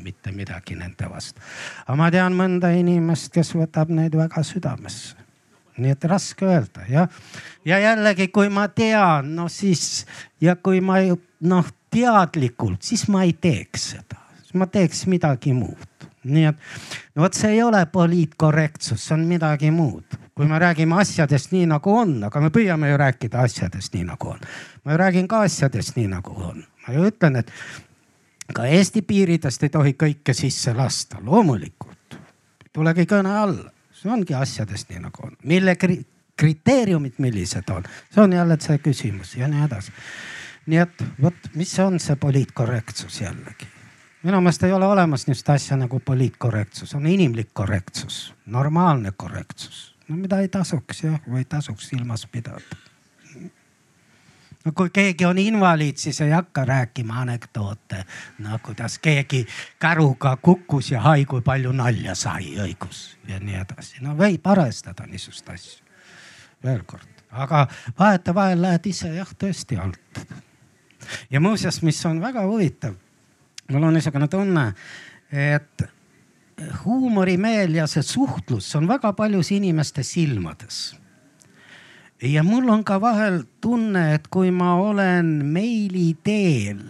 [0.03, 1.41] mitte midagi nende vastu.
[1.87, 5.17] aga ma tean mõnda inimest, kes võtab neid väga südamesse.
[5.79, 7.09] nii et raske öelda jah.
[7.65, 10.07] ja jällegi, kui ma tean, no siis
[10.41, 11.01] ja kui ma
[11.41, 16.61] noh teadlikult, siis ma ei teeks seda, siis ma teeks midagi muud nii et
[17.15, 20.21] no vot, see ei ole poliitkorrektsus, see on midagi muud.
[20.35, 24.29] kui me räägime asjadest nii nagu on, aga me püüame ju rääkida asjadest nii nagu
[24.33, 24.41] on.
[24.85, 26.65] ma ju räägin ka asjadest nii nagu on.
[26.87, 27.51] Ma ju ütlen, et
[28.55, 32.19] ka Eesti piiridest ei tohi kõike sisse lasta, loomulikult.
[32.73, 36.03] tulegi kõne alla, see ongi asjadest nii nagu on, mille kri
[36.37, 39.93] kriteeriumid, millised on, see on jälle see küsimus ja nii edasi.
[40.67, 43.71] nii et vot, mis on see poliitkorrektsus jällegi?
[44.25, 50.17] minu meelest ei ole olemas niisugust asja nagu poliitkorrektsus, on inimlik korrektsus, normaalne korrektsus, no
[50.17, 52.83] mida ei tasuks jah, või tasuks silmas pidada
[54.65, 58.05] no kui keegi on invaliid, siis ei hakka rääkima anekdoote.
[58.39, 59.47] no kuidas keegi
[59.79, 63.97] käruga kukkus ja hai, kui palju nalja sai, õigus ja nii edasi.
[64.01, 65.85] no võib arvestada niisugust asja.
[66.65, 67.67] veel kord, aga
[67.99, 70.25] vahetevahel lähed ise jah tõesti alt.
[71.31, 72.95] ja muuseas, mis on väga huvitav,
[73.71, 74.73] mul on niisugune tunne,
[75.33, 75.89] et
[76.85, 80.95] huumorimeel ja see suhtlus on väga paljus inimeste silmades
[82.23, 86.83] ja mul on ka vahel tunne, et kui ma olen meili teel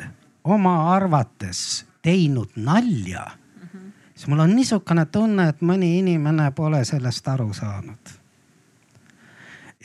[0.44, 3.92] oma arvates teinud nalja mm, -hmm.
[4.14, 8.12] siis mul on niisugune tunne, et mõni inimene pole sellest aru saanud.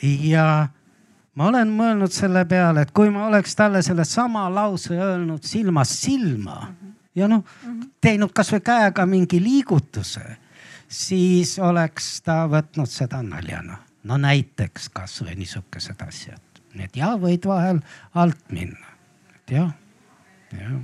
[0.02, 0.68] ja
[1.34, 6.60] ma olen mõelnud selle peale, et kui ma oleks talle sellesama lause öelnud silmast silma
[6.60, 6.92] mm -hmm.
[7.14, 7.88] ja noh mm -hmm.
[8.00, 10.36] teinud kasvõi käega mingi liigutuse,
[10.88, 17.46] siis oleks ta võtnud seda naljana no näiteks kasvõi niisugused asjad, nii et ja võid
[17.48, 17.82] vahel
[18.14, 18.94] alt minna,
[19.34, 19.72] et jah,
[20.56, 20.78] jah.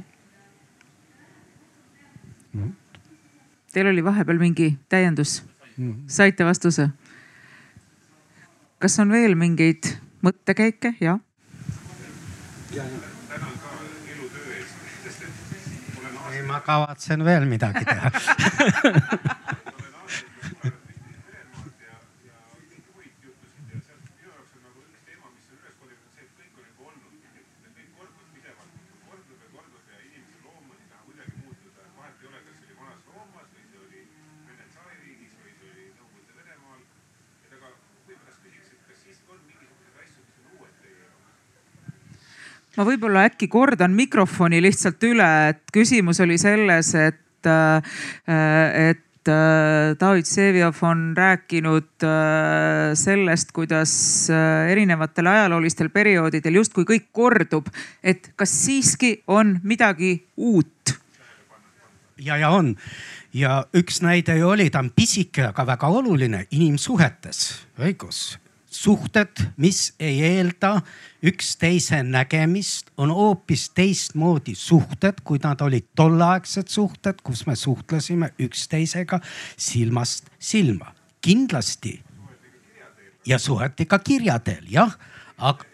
[2.57, 2.73] Mm..
[3.73, 5.43] Teil oli vahepeal mingi täiendus?
[5.77, 6.91] Mm., saite vastuse?
[8.79, 9.89] kas on veel mingeid
[10.25, 11.19] mõttekäike, jah.
[12.73, 13.73] tänan ka
[14.13, 18.13] elutöö eest, sest et olen ei, ma kavatsen veel midagi teha
[42.77, 47.99] ma võib-olla äkki kordan mikrofoni lihtsalt üle, et küsimus oli selles, et, äh,
[48.93, 53.97] et äh, David Vseviov on rääkinud äh, sellest, kuidas
[54.71, 57.71] erinevatel ajaloolistel perioodidel justkui kõik kordub,
[58.03, 60.97] et kas siiski on midagi uut?
[62.17, 62.75] ja, ja on
[63.37, 67.47] ja üks näide ju oli, ta on pisike, aga väga oluline inimsuhetes,
[67.81, 68.37] õigus
[68.77, 70.81] suhted, mis ei eelda
[71.27, 79.21] üksteise nägemist, on hoopis teistmoodi suhted, kui nad olid tolleaegsed suhted, kus me suhtlesime üksteisega
[79.57, 80.95] silmast silma.
[81.21, 82.03] kindlasti.
[83.27, 84.93] ja suheti ka kirjadel, jah,
[85.39, 85.65] aga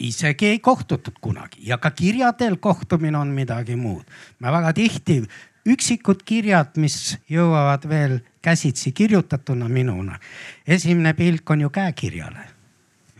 [0.00, 4.04] isegi ei kohtutud kunagi ja ka kirjadel kohtumine on midagi muud.
[4.38, 5.22] me väga tihti
[5.68, 10.18] üksikud kirjad, mis jõuavad veel käsitsi kirjutatuna minuna.
[10.66, 12.44] esimene pilk on ju käekirjale,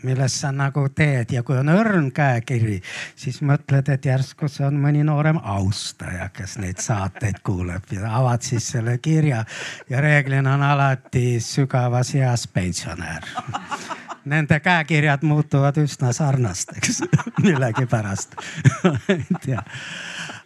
[0.03, 2.81] millest sa nagu teed ja kui on õrn käekiri,
[3.17, 8.43] siis mõtled, et järsku see on mõni noorem austaja, kes neid saateid kuuleb ja avad
[8.43, 9.45] siis selle kirja
[9.91, 13.27] ja reeglina on alati sügavas eas pensionär
[14.25, 17.03] nende käekirjad muutuvad üsna sarnasteks
[17.45, 18.35] millegipärast
[19.09, 19.63] ei tea.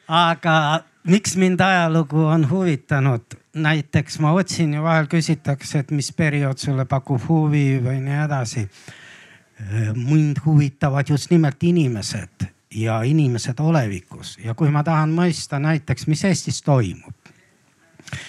[0.09, 3.44] aga miks mind ajalugu on huvitanud?
[3.55, 8.69] Näiteks ma otsin ju vahel küsitakse, et mis periood sulle pakub huvi või nii edasi.
[9.95, 16.25] mind huvitavad just nimelt inimesed ja inimesed olevikus ja kui ma tahan mõista näiteks, mis
[16.25, 17.15] Eestis toimub.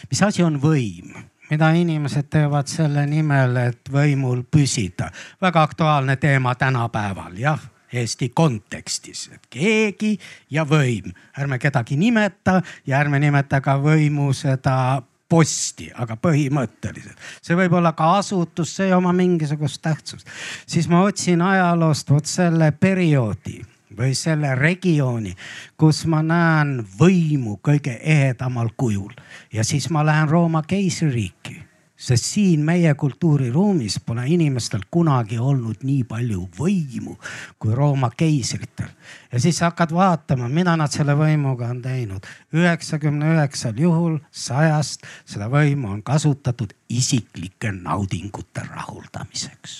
[0.09, 1.15] mis asi on võim,
[1.49, 5.11] mida inimesed teevad selle nimel, et võimul püsida.
[5.41, 10.17] väga aktuaalne teema tänapäeval, jah Eesti kontekstis, et keegi
[10.51, 15.01] ja võim, ärme kedagi nimeta ja ärme nimeta ka võimu seda
[15.36, 17.19] posti, aga põhimõtteliselt.
[17.43, 20.28] See võib olla ka asutus, see ei oma mingisugust tähtsust.
[20.67, 23.60] siis ma otsin ajaloost vot selle perioodi
[23.98, 25.36] või selle regiooni,
[25.78, 29.13] kus ma näen võimu kõige ehedamal kujul.
[29.54, 31.64] Ja siis ma lähen Rooma keisririiki
[32.05, 37.15] sest siin meie kultuuriruumis pole inimestel kunagi olnud nii palju võimu
[37.59, 38.91] kui Rooma keisritel.
[39.31, 42.27] ja siis hakkad vaatama, mida nad selle võimuga on teinud.
[42.53, 49.77] üheksakümne üheksal juhul sajast seda võimu on kasutatud isiklike naudingute rahuldamiseks.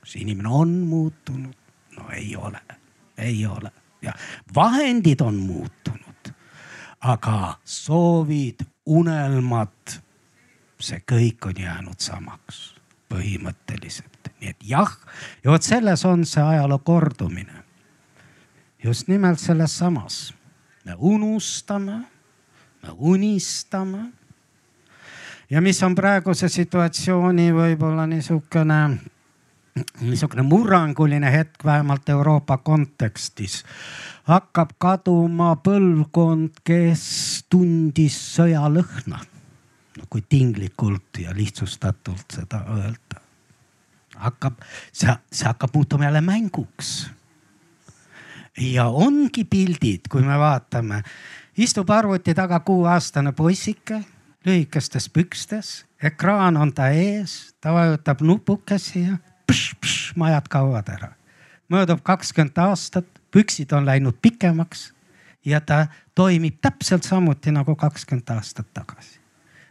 [0.00, 1.54] kas inimene on muutunud?
[1.96, 2.60] no ei ole,
[3.18, 4.12] ei ole ja
[4.54, 6.32] vahendid on muutunud,
[7.00, 10.00] aga soovid, unelmad
[10.80, 12.76] see kõik on jäänud samaks
[13.12, 14.90] põhimõtteliselt, nii et jah,
[15.44, 17.62] ja vot selles on see ajaloo kordumine.
[18.84, 20.34] just nimelt selles samas,
[20.84, 21.96] me unustame,
[22.82, 24.12] me unistame.
[25.50, 28.98] ja mis on praeguse situatsiooni võib-olla niisugune,
[30.00, 33.64] niisugune murranguline hetk, vähemalt Euroopa kontekstis
[34.26, 39.22] hakkab kaduma põlvkond, kes tundis sõjalõhna
[40.10, 43.20] kui tinglikult ja lihtsustatult seda öelda.
[44.16, 44.60] hakkab,
[44.92, 47.10] see, see hakkab muutuma jälle mänguks.
[48.58, 51.02] ja ongi pildid, kui me vaatame,
[51.56, 54.02] istub arvuti taga kuueaastane poisike
[54.46, 59.18] lühikestes pükstes, ekraan on ta ees, ta vajutab nupukesi ja
[59.50, 61.12] pš-pš, majad kaovad ära.
[61.68, 64.92] möödub kakskümmend aastat, püksid on läinud pikemaks
[65.44, 69.15] ja ta toimib täpselt samuti nagu kakskümmend aastat tagasi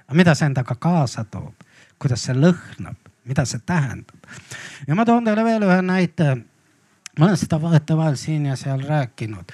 [0.05, 1.65] aga mida see endaga kaasa toob,
[1.99, 4.29] kuidas see lõhnab, mida see tähendab?
[4.87, 6.35] ja ma toon teile veel ühe näite.
[7.19, 9.51] ma olen seda vahetevahel siin ja seal rääkinud.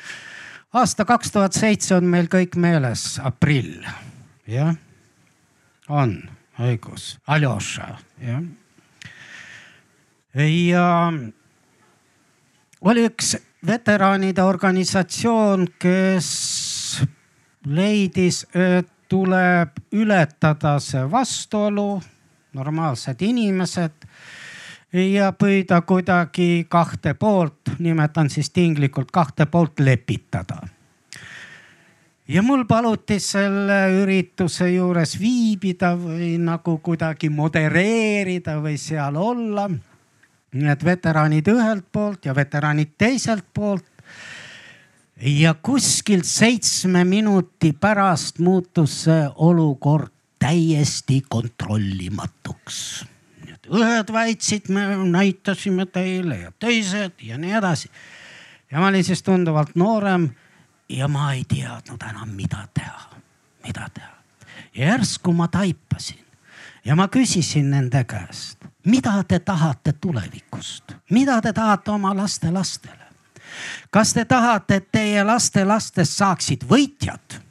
[0.74, 3.86] aasta kaks tuhat seitse on meil kõik meeles, aprill,
[4.48, 4.76] jah,
[5.90, 6.18] on
[6.60, 7.88] õigus, Aljoša,
[8.22, 8.44] jah.
[10.36, 10.90] ja
[12.82, 13.36] oli üks
[13.68, 16.30] veteraanide organisatsioon, kes
[17.66, 22.02] leidis, et tuleb ületada see vastuolu,
[22.56, 24.08] normaalsed inimesed
[24.94, 30.62] ja püüda kuidagi kahte poolt, nimetan siis tinglikult kahte poolt lepitada.
[32.28, 39.68] ja mul paluti selle ürituse juures viibida või nagu kuidagi modereerida või seal olla.
[40.54, 43.91] nii et veteranid ühelt poolt ja veteranid teiselt poolt.
[45.22, 53.06] Ja kuskilt seitsme minuti pärast muutus see olukord täiesti kontrollimatuks.
[53.72, 57.92] ühed väitsid, me näitasime teile ja teised ja nii edasi.
[58.72, 60.30] ja ma olin siis tunduvalt noorem
[60.90, 63.10] ja ma ei teadnud enam, mida teha,
[63.68, 64.16] mida teha.
[64.76, 66.26] ja järsku ma taipasin
[66.86, 73.01] ja ma küsisin nende käest, mida te tahate tulevikust, mida te tahate oma lastelastele?
[73.92, 77.42] Kas te tahate, et teie lastelastest saaksid võitjad?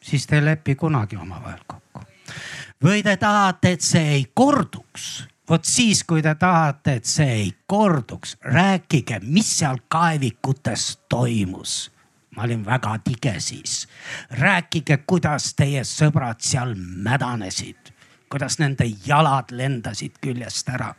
[0.00, 2.02] siis te ei lepi kunagi omavahel kokku.
[2.84, 5.26] või te tahate, et see ei korduks?
[5.50, 11.90] vot siis, kui te tahate, et see ei korduks, rääkige, mis seal kaevikutes toimus
[12.36, 13.88] ma olin väga tige siis.
[14.30, 17.90] rääkige, kuidas teie sõbrad seal mädanesid
[18.30, 20.94] kuidas nende jalad lendasid küljest ära.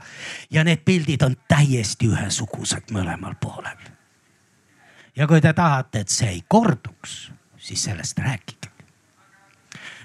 [0.51, 3.77] ja need pildid on täiesti ühesugused mõlemal poolel.
[5.15, 8.71] Ja kui te tahate, et see ei korduks, siis sellest rääkige.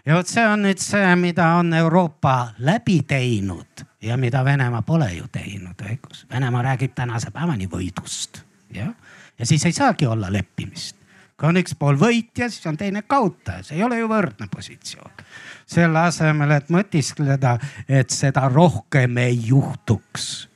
[0.06, 5.12] ja vot see on nüüd see, mida on Euroopa läbi teinud ja mida Venemaa pole
[5.14, 6.26] ju teinud, õigus.
[6.30, 8.42] Venemaa räägib tänase päevani võidust,
[8.74, 8.94] jah.
[9.38, 10.96] ja siis ei saagi olla leppimist
[11.36, 15.24] kui on üks pool võitja, siis on teine kaotaja, see ei ole ju võrdne positsioon
[15.66, 17.56] selle asemel, et mõtiskleda,
[17.88, 20.48] et seda rohkem ei juhtuks.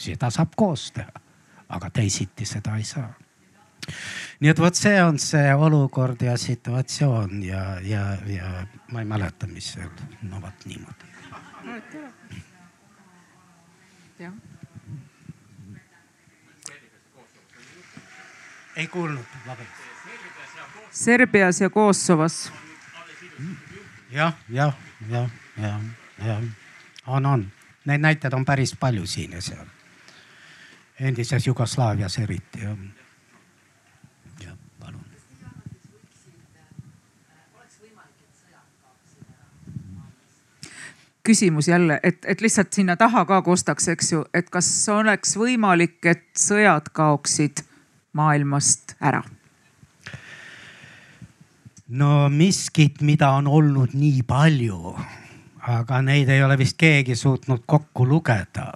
[0.00, 1.12] seda saab koos teha,
[1.68, 3.12] aga teisiti seda ei saa.
[4.40, 9.46] Nii et vot see on see olukord ja situatsioon ja, ja, ja ma ei mäleta,
[9.46, 9.90] mis seal,
[10.22, 11.10] no vot niimoodi.
[14.18, 14.32] jah
[18.76, 19.88] ei kuulnud, vabandust.
[20.90, 22.52] Serbias ja Kosovos
[24.10, 24.74] jah, jah,
[25.10, 25.80] jah, jah,
[26.26, 26.42] jah,
[27.06, 27.52] on, on,
[27.84, 29.66] neid näiteid on päris palju siin ja seal.
[31.00, 32.76] endises Jugoslaavias eriti jah
[34.80, 35.04] palun.
[41.26, 45.98] Küsimus jälle, et, et lihtsalt sinna taha ka kostaks, eks ju, et kas oleks võimalik,
[46.04, 47.64] et sõjad kaoksid
[48.16, 49.22] maailmast ära
[51.90, 54.94] no miskit, mida on olnud nii palju,
[55.66, 58.72] aga neid ei ole vist keegi suutnud kokku lugeda.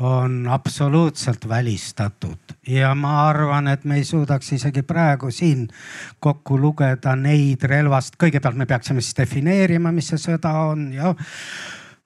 [0.00, 5.68] On absoluutselt välistatud ja ma arvan, et me ei suudaks isegi praegu siin
[6.20, 8.14] kokku lugeda neid relvast.
[8.16, 11.14] kõigepealt me peaksime siis defineerima, mis see sõda on ja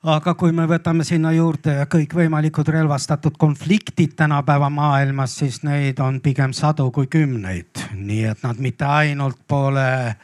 [0.03, 6.53] aga kui me võtame sinna juurde kõikvõimalikud relvastatud konfliktid tänapäeva maailmas, siis neid on pigem
[6.53, 7.89] sadu kui kümneid.
[7.95, 10.17] nii et nad mitte ainult pole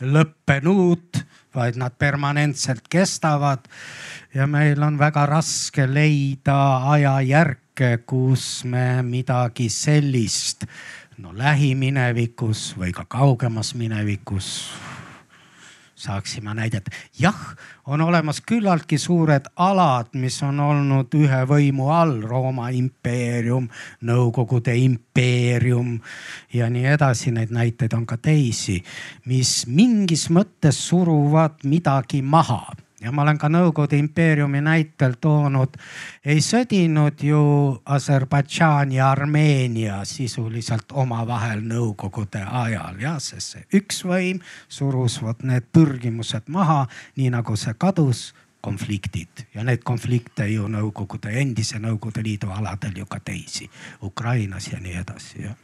[0.00, 1.22] lõppenud,
[1.54, 3.66] vaid nad permanentselt kestavad.
[4.34, 10.66] Ja meil on väga raske leida ajajärke, kus me midagi sellist
[11.18, 14.50] no lähiminevikus või ka kaugemas minevikus
[16.04, 16.90] saaksime näidata.
[17.18, 17.56] jah,
[17.86, 23.68] on olemas küllaltki suured alad, mis on olnud ühe võimu all, Rooma impeerium,
[24.02, 26.00] Nõukogude impeerium
[26.52, 27.30] ja nii edasi.
[27.30, 28.82] Neid näiteid on ka teisi,
[29.24, 35.76] mis mingis mõttes suruvad midagi maha ja ma olen ka Nõukogude impeeriumi näitel toonud,
[36.24, 37.42] ei sõdinud ju
[37.84, 43.00] Aserbaidžaan ja Armeenia sisuliselt omavahel Nõukogude ajal.
[43.00, 46.84] Jah, sest see üks võim surus vot need pürgimused maha,
[47.20, 48.30] nii nagu see kadus
[48.64, 49.44] konfliktid.
[49.54, 53.68] Ja neid konflikte ju Nõukogude, endise Nõukogude Liidu aladel ju ka teisi,
[54.02, 55.60] Ukrainas ja nii edasi jah.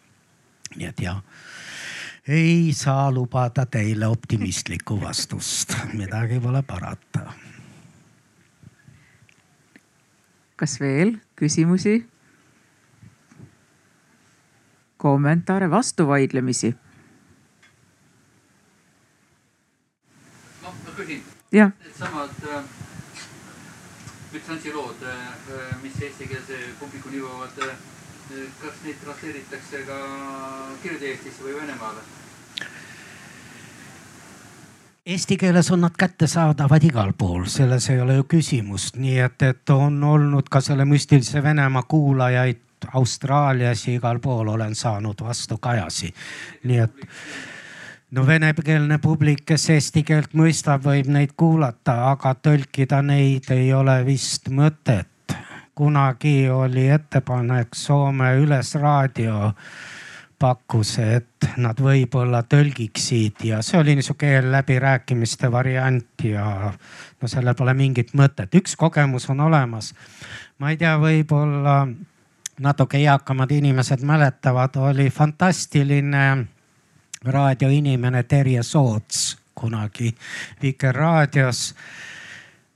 [0.76, 1.24] nii et jah
[2.30, 7.32] ei saa lubada teile optimistlikku vastust, midagi pole parata.
[10.56, 12.06] kas veel küsimusi?
[14.96, 16.74] kommentaare, vastuvaidlemisi?
[20.62, 21.22] noh, ma küsin.
[21.50, 22.64] needsamad äh,
[24.32, 27.74] Bütsansi lood äh,, mis eestikeelse publikuni jõuavad äh,
[28.60, 29.98] kas neid transleeritakse ka
[30.82, 32.02] Kirde-Eestisse või Venemaale?
[35.10, 39.72] Eesti keeles on nad kättesaadavad igal pool, selles ei ole ju küsimust, nii et, et
[39.74, 46.14] on olnud ka selle müstilise Venemaa kuulajaid Austraalias ja igal pool olen saanud vastu kajasi.
[46.64, 47.06] nii et
[48.10, 54.00] no venekeelne publik, kes eesti keelt mõistab, võib neid kuulata, aga tõlkida neid ei ole
[54.06, 55.09] vist mõtet
[55.80, 59.52] kunagi oli ettepanek Soome Ülesraadio
[60.38, 66.44] pakkus, et nad võib-olla tõlgiksid ja see oli niisugune eelläbirääkimiste variant ja
[67.22, 69.94] no sellel pole mingit mõtet, üks kogemus on olemas.
[70.58, 71.86] ma ei tea, võib-olla
[72.60, 76.46] natuke eakamad inimesed mäletavad, oli fantastiline
[77.24, 80.12] raadioinimene Terje Soots kunagi
[80.62, 81.74] Vikerraadios.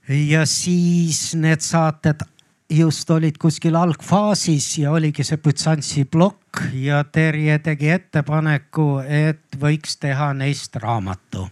[0.09, 2.33] ja siis need saated
[2.69, 9.99] just olid kuskil algfaasis ja oligi see Bütsantsi plokk ja Terje tegi ettepaneku, et võiks
[10.01, 11.49] teha neist raamatu.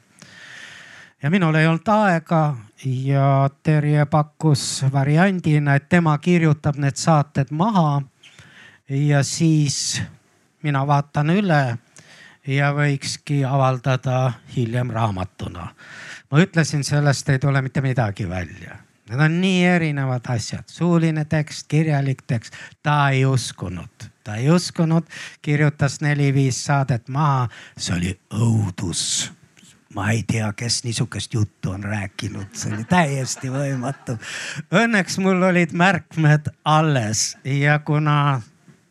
[1.24, 2.56] ja minul ei olnud aega
[2.86, 8.02] ja Terje pakkus variandina, et tema kirjutab need saated maha.
[8.90, 10.02] ja siis
[10.64, 11.78] mina vaatan üle
[12.48, 15.68] ja võikski avaldada hiljem raamatuna.
[16.32, 18.83] ma ütlesin, sellest ei tule mitte midagi välja
[19.14, 25.06] Need on nii erinevad asjad, suuline tekst, kirjalik tekst, ta ei uskunud, ta ei uskunud,
[25.42, 27.44] kirjutas neli-viis saadet maha,
[27.78, 29.04] see oli õudus.
[29.94, 34.18] Ma ei tea, kes niisugust juttu on rääkinud, see oli täiesti võimatu.
[34.74, 37.36] Õnneks mul olid märkmed alles.
[37.46, 38.42] Ja kuna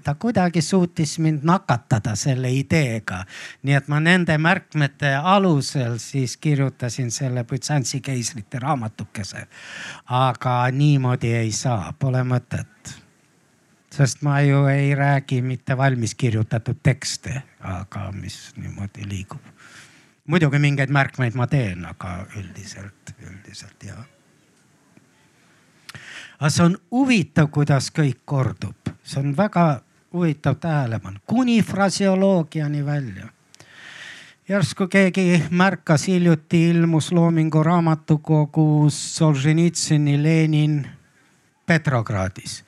[0.03, 3.25] ta kuidagi suutis mind nakatada selle ideega.
[3.63, 9.47] nii et ma nende märkmete alusel siis kirjutasin selle Bütsantsi keisrite raamatukese.
[10.05, 12.95] aga niimoodi ei saa, pole mõtet.
[13.91, 19.43] sest ma ju ei räägi mitte valmis kirjutatud tekste, aga mis niimoodi liigub.
[20.27, 24.05] muidugi mingeid märkmeid ma teen, aga üldiselt, üldiselt jah
[26.43, 29.67] aga see on huvitav, kuidas kõik kordub, see on väga
[30.13, 33.29] huvitav tähelepanu, kuni fraseoloogiani välja.
[34.49, 40.87] järsku keegi märkas, hiljuti ilmus Loomingu raamatukogus Solženitsõni Lenin
[41.67, 42.65] Petrogradis.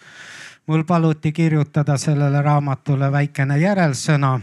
[0.66, 4.40] mul paluti kirjutada sellele raamatule väikene järelsõna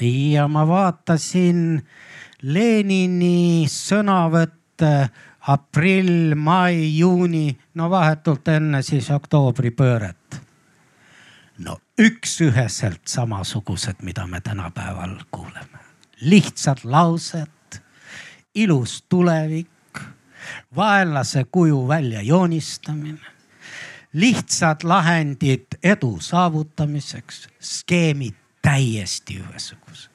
[0.00, 1.82] ja ma vaatasin
[2.42, 5.08] Lenini sõnavõtte
[5.46, 10.51] aprill, mai, juuni, no vahetult enne siis oktoobripööret
[11.58, 15.78] no üks-üheselt samasugused, mida me tänapäeval kuuleme.
[16.20, 17.80] lihtsad laused,
[18.54, 19.98] ilus tulevik,
[20.76, 23.26] vaenlase kuju välja joonistamine,
[24.12, 30.10] lihtsad lahendid edu saavutamiseks, skeemid täiesti ühesugused.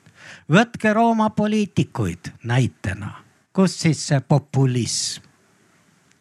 [0.52, 3.24] võtke Rooma poliitikuid näitena,
[3.54, 5.24] kus siis see populism,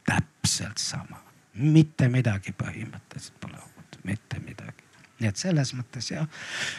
[0.07, 1.23] täpselt sama,
[1.55, 4.86] mitte midagi põhimõtteliselt pole uut, mitte midagi
[5.21, 6.27] nii et selles mõttes jah,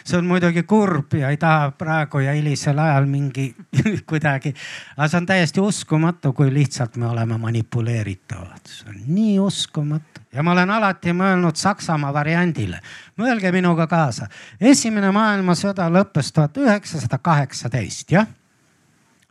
[0.06, 3.48] see on muidugi kurb ja ei taha praegu ja hilisel ajal mingi
[4.10, 4.52] kuidagi,
[4.96, 8.62] aga see on täiesti uskumatu, kui lihtsalt me oleme manipuleeritavad.
[8.70, 12.80] see on nii uskumatu ja ma olen alati mõelnud Saksamaa variandile.
[13.18, 14.28] mõelge minuga kaasa.
[14.60, 18.26] esimene maailmasõda lõppes tuhat üheksasada kaheksateist, jah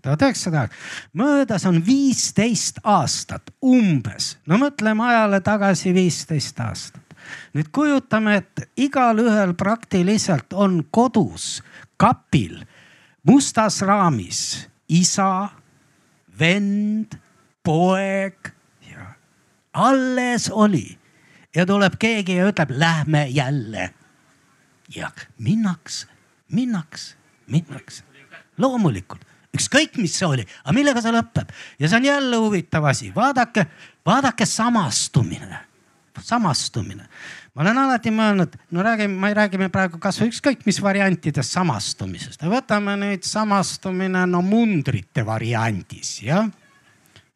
[0.02, 0.68] tuhat üheksasada,
[1.14, 7.07] möödas on viisteist aastat umbes, no mõtleme ajale tagasi viisteist aastat
[7.54, 11.62] nüüd kujutame, et igalühel praktiliselt on kodus
[11.98, 12.60] kapil
[13.28, 15.50] mustas raamis isa,
[16.40, 17.18] vend,
[17.64, 18.54] poeg
[18.88, 19.14] ja
[19.74, 20.98] alles oli.
[21.56, 23.94] Ja tuleb keegi ja ütleb, lähme jälle.
[24.96, 26.08] ja minnakse,
[26.52, 27.16] minnakse,
[27.48, 28.04] minnakse
[28.58, 29.22] loomulikult.
[29.58, 31.52] Ükskõik, mis see oli, aga millega see lõpeb.
[31.80, 33.66] Ja see on jälle huvitav asi, vaadake,
[34.06, 35.67] vaadake samastumine
[36.24, 37.08] samastumine.
[37.54, 42.44] ma olen alati mõelnud, no räägime, ma ei räägi praegu kasvõi ükskõik mis variantidest samastumisest.
[42.44, 46.50] võtame nüüd samastumine no mundrite variandis jah.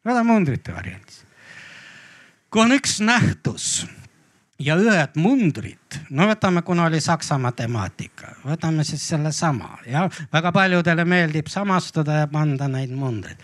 [0.04, 1.24] võtame mundrite variandis.
[2.50, 3.86] kui on üks nähtus
[4.62, 11.04] ja ühed mundrid, no võtame, kuna oli Saksamaa temaatika, võtame siis sellesama ja väga paljudele
[11.04, 13.42] meeldib samastuda ja panda neid mundreid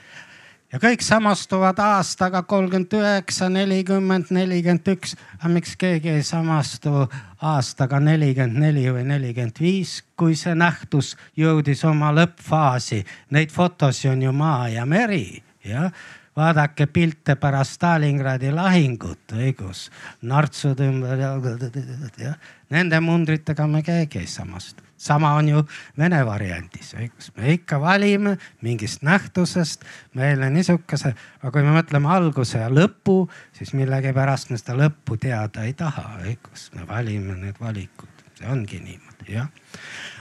[0.72, 5.16] ja kõik samastuvad aastaga kolmkümmend üheksa, nelikümmend, nelikümmend üks.
[5.38, 7.08] aga miks keegi ei samastu
[7.40, 13.04] aastaga nelikümmend neli või nelikümmend viis, kui see nähtus jõudis oma lõppfaasi?
[13.30, 15.92] Neid fotosid on ju maa ja meri, jah
[16.38, 19.88] vaadake pilte pärast Stalingradi lahingut, õigus,
[20.22, 22.34] nartsud ümber ja.
[22.70, 25.62] Nende mundritega me keegi ei samastu sama on ju
[25.98, 29.84] Vene variandis, õigus, me ikka valime mingist nähtusest.
[30.18, 33.20] Meile niisuguse, aga kui me mõtleme alguse ja lõpu,
[33.56, 38.82] siis millegipärast me seda lõppu teada ei taha, õigus, me valime need valikud, see ongi
[38.82, 39.48] niimoodi, jah.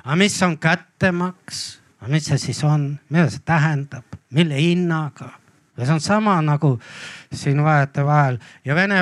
[0.04, 1.66] aga mis on kättemaks,
[2.08, 5.34] mis see siis on, mida see tähendab, mille hinnaga?
[5.78, 6.80] ja see on sama nagu
[7.34, 8.40] siin vahetevahel.
[8.66, 9.02] Ja Vene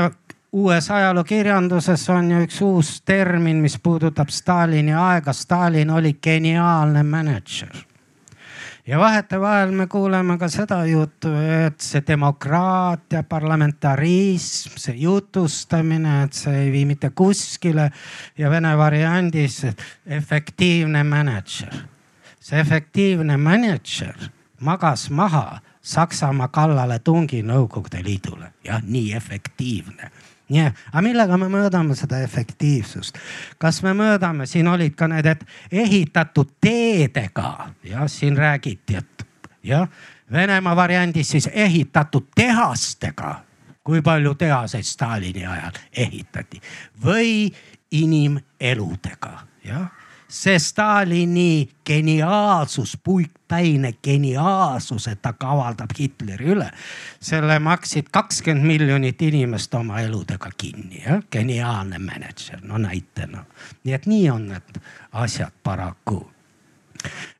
[0.56, 5.34] uues ajalookirjanduses on ju üks uus termin, mis puudutab Stalini aega.
[5.34, 7.76] Stalin oli geniaalne mänedžer
[8.88, 11.32] ja vahetevahel me kuuleme ka seda juttu,
[11.66, 17.90] et see demokraatia, parlamentarism, see jutustamine, et see ei vii mitte kuskile
[18.38, 19.66] ja vene variandis
[20.06, 21.76] efektiivne mänedžer.
[22.40, 24.30] see efektiivne mänedžer
[24.60, 28.54] magas maha Saksamaa kallale tungi Nõukogude Liidule.
[28.64, 30.12] jah, nii efektiivne
[30.50, 33.18] nii, aga millega me mõõdame seda efektiivsust?
[33.62, 35.46] kas me mõõdame, siin olid ka need, et
[35.86, 39.28] ehitatud teedega, jah, siin räägiti, et
[39.64, 39.90] jah,
[40.32, 43.42] Venemaa variandis siis ehitatud tehastega.
[43.86, 46.62] kui palju tehaseid Stalini ajal ehitati
[47.04, 47.54] või
[47.92, 49.34] inimeludega,
[49.64, 49.92] jah
[50.36, 56.70] see Stalini geniaalsus, puikpäine geniaalsus, et ta kavaldab Hitleri üle.
[57.20, 63.46] selle maksid kakskümmend miljonit inimest oma eludega kinni, jah, geniaalne mänedžer, no näitena.
[63.84, 64.82] nii et nii on need
[65.12, 66.35] asjad paraku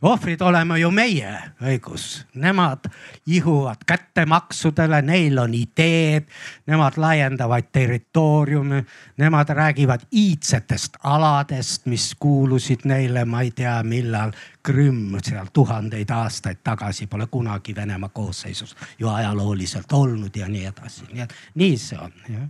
[0.02, 2.90] ohvrid oleme ju meie, õigus, nemad
[3.28, 6.28] ihuvad kättemaksudele, neil on ideed,
[6.68, 8.84] nemad laiendavad territooriumi,
[9.18, 14.32] nemad räägivad iidsetest aladest, mis kuulusid neile, ma ei tea, millal.
[14.66, 21.06] Krimm seal tuhandeid aastaid tagasi pole kunagi Venemaa koosseisus ju ajalooliselt olnud ja nii edasi,
[21.14, 22.48] nii et nii see on, jah.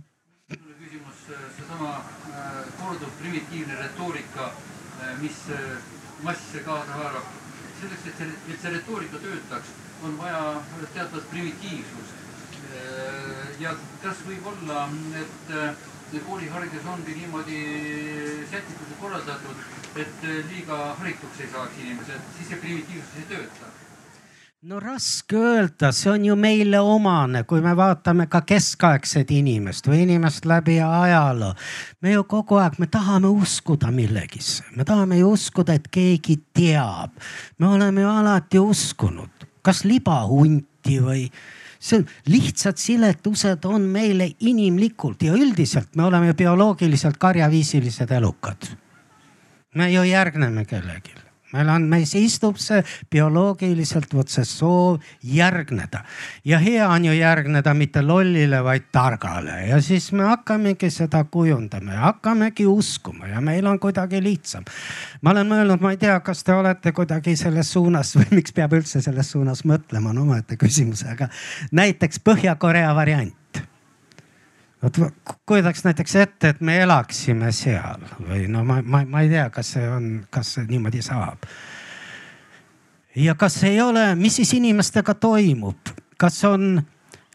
[0.48, 5.60] küsimus, seesama äh, korduv primitiivne retoorika, äh, mis äh,
[6.22, 7.34] masse kaasa haarab.
[7.80, 10.62] selleks, et see, et see retoorika töötaks, on vaja
[10.94, 12.14] teatavat primitiivsust.
[13.60, 14.88] ja kas võib olla,
[15.20, 17.60] et kooliharidus ongi niimoodi
[18.50, 19.64] sätitult korraldatud,
[19.96, 23.72] et liiga harituks ei saaks inimesed, siis see primitiivsus ei tööta
[24.62, 30.02] no raske öelda, see on ju meile omane, kui me vaatame ka keskaegset inimest või
[30.06, 31.52] inimest läbi ajaloo.
[32.00, 37.12] me ju kogu aeg, me tahame uskuda millegisse, me tahame ju uskuda, et keegi teab.
[37.58, 41.28] me oleme ju alati uskunud, kas libahunti või
[41.78, 48.72] see on lihtsad siletused on meile inimlikult ja üldiselt me oleme bioloogiliselt karjaviisilised elukad.
[49.74, 51.25] me ju järgneme kellelegi
[51.56, 52.82] meil on, meis istub see
[53.12, 56.02] bioloogiliselt vot see soov järgneda.
[56.44, 59.58] Ja hea on ju järgneda mitte lollile, vaid targale.
[59.70, 64.64] Ja siis me hakkamegi seda kujundama ja hakkamegi uskuma ja meil on kuidagi lihtsam.
[65.22, 68.76] ma olen mõelnud, ma ei tea, kas te olete kuidagi selles suunas või miks peab
[68.76, 71.28] üldse selles suunas mõtlema, on omaette küsimus, aga
[71.72, 73.34] näiteks Põhja-Korea variant
[74.86, 74.98] vot
[75.46, 79.72] kujutaks näiteks ette, et me elaksime seal või no ma, ma, ma ei tea, kas
[79.76, 81.46] see on, kas niimoodi saab.
[83.16, 86.82] ja kas ei ole, mis siis inimestega toimub, kas on,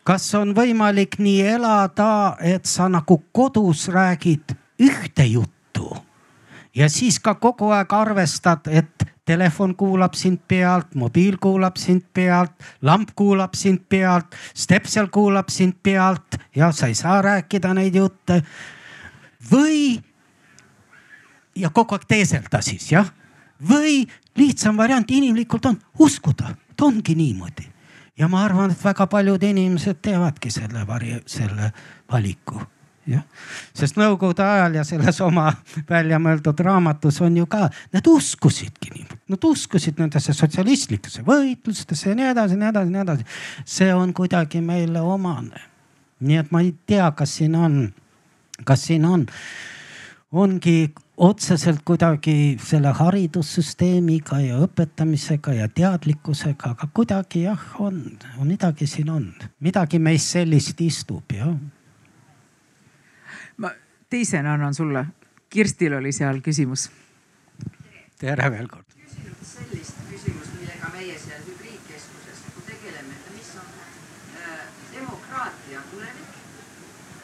[0.03, 5.95] kas on võimalik nii elada, et sa nagu kodus räägid ühte juttu
[6.75, 12.51] ja siis ka kogu aeg arvestad, et telefon kuulab sind pealt, mobiil kuulab sind pealt,
[12.81, 18.43] lamp kuulab sind pealt, stepsel kuulab sind pealt ja sa ei saa rääkida neid jutte.
[19.51, 20.01] või
[21.55, 23.07] ja kogu aeg teeselda siis jah,
[23.69, 24.07] või
[24.37, 27.69] lihtsam variant inimlikult on uskuda, et ongi niimoodi.
[28.17, 31.71] ja ma arvan, et väga paljud inimesed teevadki selle vari-, selle
[32.11, 32.61] valiku
[33.11, 33.47] jah,
[33.77, 35.49] sest nõukogude ajal ja selles oma
[35.89, 42.17] välja mõeldud raamatus on ju ka, nad uskusidki niimoodi, nad uskusid nendesse sotsialistlikesse võitlustesse ja
[42.17, 43.27] nii edasi, nii edasi, nii edasi.
[43.65, 45.67] see on kuidagi meile omane.
[46.19, 47.77] nii et ma ei tea, kas siin on,
[48.65, 49.25] kas siin on,
[50.31, 58.01] ongi otseselt kuidagi selle haridussüsteemiga ja õpetamisega ja teadlikkusega, aga kuidagi jah, on,
[58.45, 59.27] midagi siin on,
[59.59, 61.53] midagi meis sellist istub jah
[64.11, 65.05] teisena annan sulle.
[65.49, 66.89] Kirstil oli seal küsimus.
[68.19, 68.85] tere veel kord.
[69.51, 73.69] sellist küsimust, millega meie seal hübriidkeskuses nagu tegeleme, et mis on
[74.41, 74.59] äh,
[74.93, 76.35] demokraatia tulevik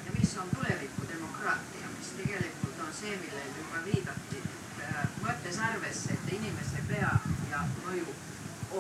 [0.06, 4.42] ja mis on tuleviku demokraatia, mis tegelikult on see, millele juba viidati
[4.82, 5.04] äh,.
[5.26, 7.14] võttes arvesse, et inimese pea
[7.52, 8.16] ja mõju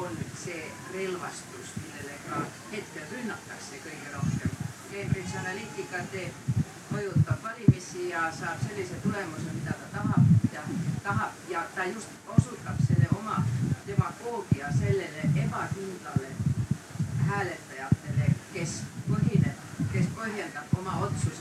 [0.03, 4.55] on see relvastus, millele ka hetkel rünnatakse kõige rohkem.
[4.91, 6.56] Cambridge Analytica teeb
[6.97, 10.63] mõjutab valimisi ja saab sellise tulemuse, mida ta tahab ja
[11.03, 11.33] tahab.
[11.49, 13.43] Ja ta just osutab selle oma
[13.87, 16.31] demagoogia sellele ebakindlale
[17.29, 18.79] hääletajatele, kes
[19.09, 19.61] põhineb,
[19.93, 21.36] kes põhjendab oma otsuse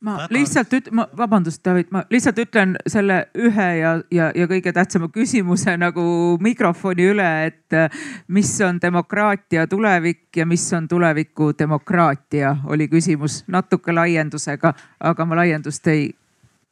[0.00, 4.46] ma Väga- lihtsalt üt-, ma vabandust, David, ma lihtsalt ütlen selle ühe ja, ja, ja
[4.50, 6.04] kõige tähtsama küsimuse nagu
[6.40, 13.42] mikrofoni üle, et äh, mis on demokraatia tulevik ja mis on tuleviku demokraatia, oli küsimus
[13.48, 16.08] natuke laiendusega, aga ma laiendust ei,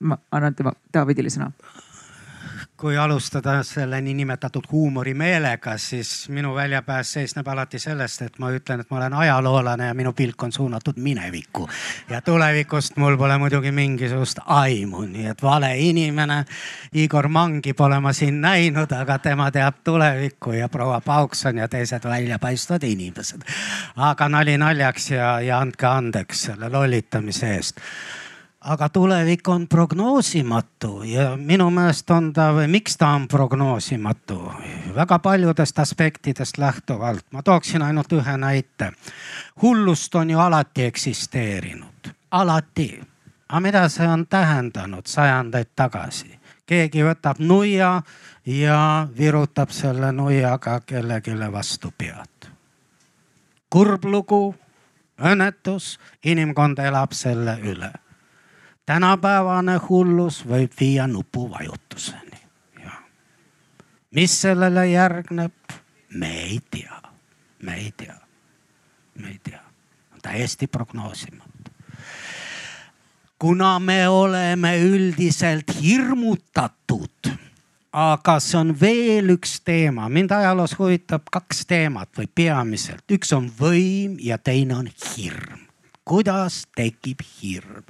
[0.01, 1.53] ma annan tema, Davidile sõna
[2.79, 8.91] kui alustada selle niinimetatud huumorimeelega, siis minu väljapääs seisneb alati sellest, et ma ütlen, et
[8.91, 11.69] ma olen ajaloolane ja minu pilk on suunatud minevikku.
[12.11, 16.45] ja tulevikust mul pole muidugi mingisugust aimu, nii et vale inimene.
[16.93, 22.05] Igor Mangi pole ma siin näinud, aga tema teab tulevikku ja proua Paukson ja teised
[22.05, 23.43] väljapaistvad inimesed.
[23.97, 27.81] aga nali naljaks ja, ja andke andeks selle lollitamise eest
[28.69, 34.53] aga tulevik on prognoosimatu ja minu meelest on ta või miks ta on prognoosimatu?
[34.95, 37.25] väga paljudest aspektidest lähtuvalt.
[37.33, 38.93] ma tooksin ainult ühe näite.
[39.63, 43.01] hullust on ju alati eksisteerinud, alati.
[43.49, 46.39] aga mida see on tähendanud sajandeid tagasi?
[46.67, 48.03] keegi võtab nuia
[48.47, 52.53] ja virutab selle nuiaga kellelegi vastu pead.
[53.71, 54.55] kurb lugu,
[55.21, 57.93] õnnetus, inimkond elab selle üle
[58.89, 62.39] tänapäevane hullus võib viia nupuvajutuseni.
[64.11, 65.53] mis sellele järgneb,
[66.15, 67.03] me ei tea,
[67.63, 68.17] me ei tea,
[69.15, 69.61] me ei tea,
[70.23, 71.73] täiesti prognoosimatu.
[73.39, 77.31] kuna me oleme üldiselt hirmutatud,
[77.93, 83.53] aga see on veel üks teema, mind ajaloos huvitab kaks teemat või peamiselt, üks on
[83.61, 85.68] võim ja teine on hirm
[86.09, 87.85] kuidas tekib hirm.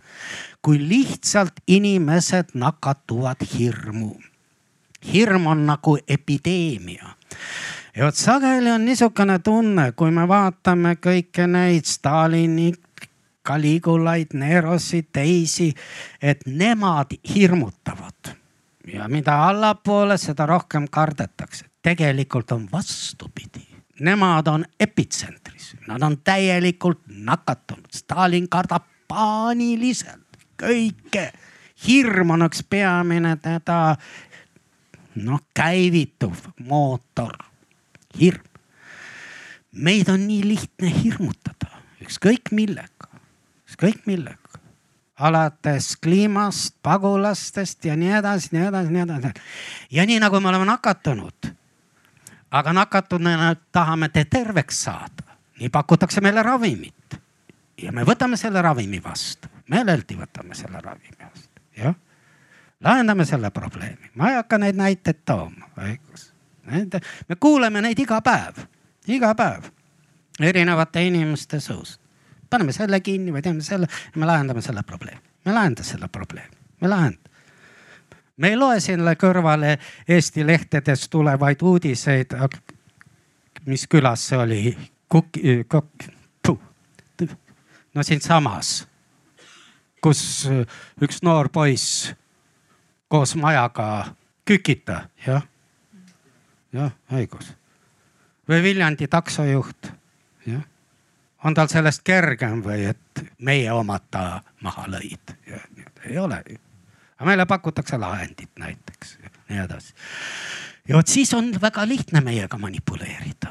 [0.62, 4.16] kui lihtsalt inimesed nakatuvad hirmu.
[5.12, 7.14] hirm on nagu epideemia.
[7.96, 12.72] ja vot sageli on niisugune tunne, kui me vaatame kõiki neid Stalini,
[13.46, 15.72] Caligulaid, Nerosid, teisi,
[16.22, 18.34] et nemad hirmutavad
[18.92, 21.64] ja mida allapoole, seda rohkem kardetakse.
[21.82, 23.67] tegelikult on vastupidi
[24.00, 27.90] nemad on epitsentris, nad on täielikult nakatunud.
[27.94, 31.32] Stalin kardab paaniliselt kõike.
[31.86, 33.96] hirm on üks peamine teda
[35.14, 37.36] noh käivituv mootor,
[38.20, 38.44] hirm.
[39.72, 41.70] meid on nii lihtne hirmutada
[42.02, 43.10] ükskõik millega,
[43.68, 44.48] ükskõik millega
[45.18, 49.32] alates kliimast, pagulastest ja nii edasi, nii edasi, nii edasi.
[49.90, 51.50] ja nii nagu me oleme nakatunud
[52.50, 56.94] aga nakatununa tahame te terveks saada, nii pakutakse meile ravimit.
[57.82, 61.94] ja me võtame selle ravimi vastu, meeleldi võtame selle ravimi vastu, jah.
[62.80, 66.32] lahendame selle probleemi, ma ei hakka neid näiteid tooma, õigus.
[67.28, 68.64] me kuuleme neid iga päev,
[69.06, 69.74] iga päev.
[70.38, 72.00] Erinevate inimeste suust.
[72.50, 73.88] paneme selle kinni või teeme selle.
[74.14, 77.27] Me lahendame selle probleemi, me lahendame selle probleemi, me lahendame
[78.38, 79.76] me ei loe selle kõrvale
[80.08, 82.34] Eesti lehtedes tulevaid uudiseid.
[83.66, 84.78] mis külas see oli?
[85.08, 86.08] Kuk-, kuk-,
[87.94, 88.86] no siinsamas,
[90.00, 90.20] kus
[91.02, 92.12] üks noor poiss
[93.08, 94.14] koos majaga
[94.44, 95.42] kükita, jah,
[96.72, 97.54] jah, õigus.
[98.48, 99.90] või Viljandi taksojuht,
[100.46, 100.62] jah.
[101.44, 105.36] on tal sellest kergem või, et meie omad ta maha lõid?
[106.04, 106.67] ei ole ju
[107.18, 109.94] aga meile pakutakse lahendit näiteks ja nii edasi.
[110.88, 113.50] ja vot siis on väga lihtne meiega manipuleerida.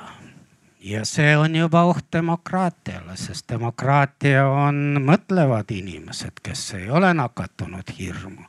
[0.80, 7.92] ja see on juba oht demokraatiale, sest demokraatia on mõtlevad inimesed, kes ei ole nakatunud
[8.00, 8.48] hirmu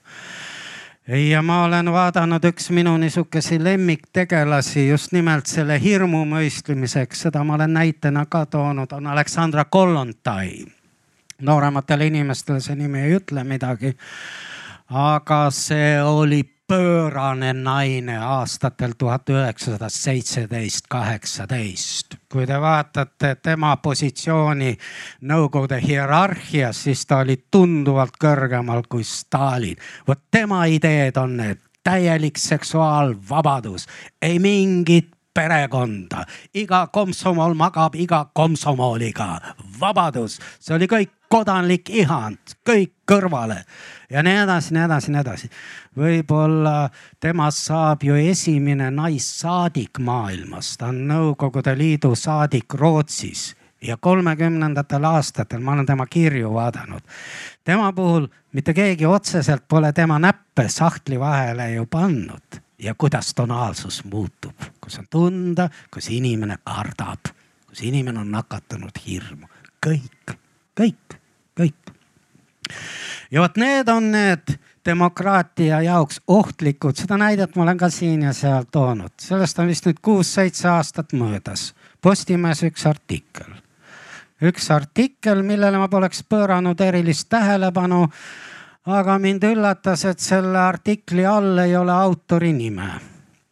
[1.09, 7.57] ja ma olen vaadanud üks minu niisuguseid lemmiktegelasi just nimelt selle hirmu mõistlemiseks, seda ma
[7.57, 10.66] olen näitena ka toonud, on Aleksandra Kollontai.
[11.43, 13.97] noorematele inimestele see nimi ei ütle midagi
[14.91, 22.16] aga see oli pöörane naine aastatel tuhat üheksasada seitseteist, kaheksateist.
[22.32, 24.76] kui te vaatate tema positsiooni
[25.20, 29.76] Nõukogude hierarhias, siis ta oli tunduvalt kõrgemal kui Stalin.
[30.09, 31.59] vot tema ideed on need.
[31.84, 33.86] Täielik seksuaalvabadus,
[34.22, 36.24] ei mingit perekonda,
[36.55, 39.41] iga komsomol magab iga komsomoliga,
[39.80, 43.62] vabadus, see oli kõik kodanlik ihand, kõik kõrvale.
[44.11, 45.51] Ja nii edasi, nii edasi, nii edasi.
[45.99, 46.89] võib-olla
[47.20, 53.55] temast saab ju esimene naissaadik maailmas, ta on Nõukogude Liidu saadik Rootsis.
[53.83, 57.03] Ja kolmekümnendatel aastatel ma olen tema kirju vaadanud.
[57.64, 62.61] tema puhul mitte keegi otseselt pole tema näppe sahtli vahele ju pannud.
[62.79, 67.31] Ja kuidas tonaalsus muutub, kus on tunda, kus inimene kardab,
[67.66, 69.47] kus inimene on nakatunud hirmu,
[69.87, 70.37] kõik,
[70.81, 71.18] kõik,
[71.59, 71.95] kõik.
[73.31, 74.57] Ja vot need on need
[74.89, 79.89] demokraatia jaoks ohtlikud, seda näidet ma olen ka siin ja seal toonud, sellest on vist
[79.89, 81.73] nüüd kuus-seitse aastat möödas.
[82.01, 83.51] Postimehes üks artikkel,
[84.43, 88.07] üks artikkel, millele ma poleks pööranud erilist tähelepanu.
[88.89, 92.89] aga mind üllatas, et selle artikli all ei ole autori nime.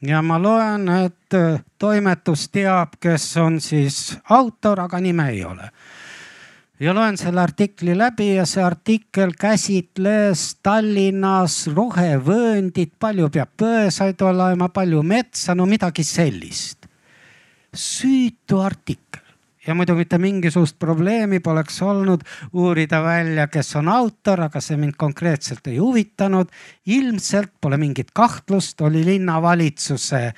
[0.01, 1.35] Ja ma loen, et
[1.79, 5.71] toimetus teab, kes on siis autor, aga nime ei ole
[6.81, 14.69] ja loen selle artikli läbi ja see artikkel käsitles Tallinnas rohevööndit, palju peab põõsaid olema,
[14.69, 16.85] palju metsa, no midagi sellist.
[17.77, 19.25] süütu artikkel
[19.67, 22.23] ja muidu mitte mingisugust probleemi poleks olnud
[22.53, 26.49] uurida välja, kes on autor, aga see mind konkreetselt ei huvitanud.
[26.87, 30.33] ilmselt pole mingit kahtlust, oli linnavalitsuse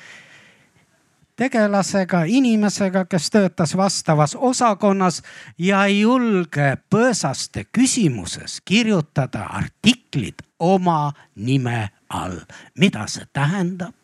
[1.38, 5.22] tegelasega, inimesega, kes töötas vastavas osakonnas
[5.58, 12.40] ja ei julge põõsaste küsimuses kirjutada artiklit oma nime all.
[12.78, 13.94] mida see tähendab?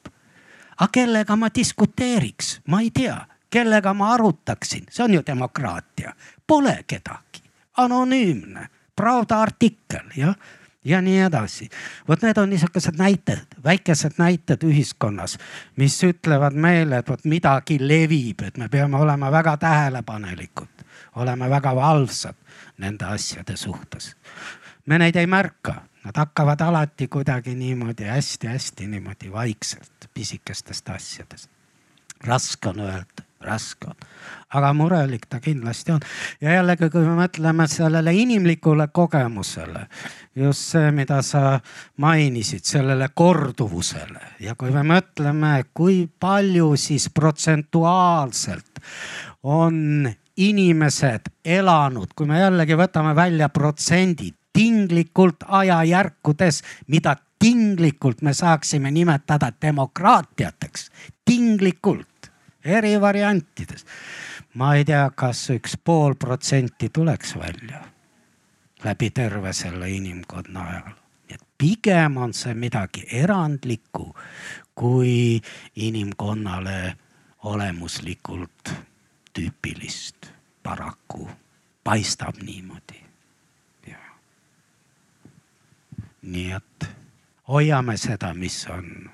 [0.79, 3.19] aga kellega ma diskuteeriks, ma ei tea,
[3.51, 6.15] kellega ma arutaksin, see on ju demokraatia,
[6.47, 7.43] pole kedagi,
[7.77, 10.37] anonüümne, Pravda artikkel jah
[10.85, 11.69] ja nii edasi.
[12.09, 15.39] vot need on niisugused näited, väikesed näited ühiskonnas,
[15.77, 20.85] mis ütlevad meile, et vot midagi levib, et me peame olema väga tähelepanelikud,
[21.17, 22.37] olema väga valvsad
[22.79, 24.17] nende asjade suhtes.
[24.87, 25.75] me neid ei märka,
[26.05, 31.51] nad hakkavad alati kuidagi niimoodi hästi-hästi niimoodi vaikselt pisikestest asjadest.
[32.27, 33.14] raske on öelda
[33.45, 33.97] raske on.
[34.55, 36.01] aga murelik ta kindlasti on.
[36.41, 39.87] ja jällegi, kui me mõtleme sellele inimlikule kogemusele,
[40.37, 41.61] just see, mida sa
[42.03, 48.83] mainisid, sellele korduvusele ja kui me mõtleme, kui palju siis protsentuaalselt
[49.43, 58.91] on inimesed elanud, kui me jällegi võtame välja protsendid tinglikult ajajärkudes, mida tinglikult me saaksime
[58.91, 60.91] nimetada demokraatiateks,
[61.25, 62.09] tinglikult
[62.65, 63.87] eri variantides.
[64.55, 67.85] ma ei tea, kas üks pool protsenti tuleks välja
[68.85, 70.93] läbi terve selle inimkonna ajal.
[71.29, 74.17] nii et pigem on see midagi erandlikku
[74.75, 75.41] kui
[75.77, 76.97] inimkonnale
[77.43, 78.75] olemuslikult
[79.33, 80.27] tüüpilist.
[80.63, 81.31] paraku
[81.85, 83.05] paistab niimoodi.
[86.23, 86.89] nii et
[87.49, 89.11] hoiame seda, mis on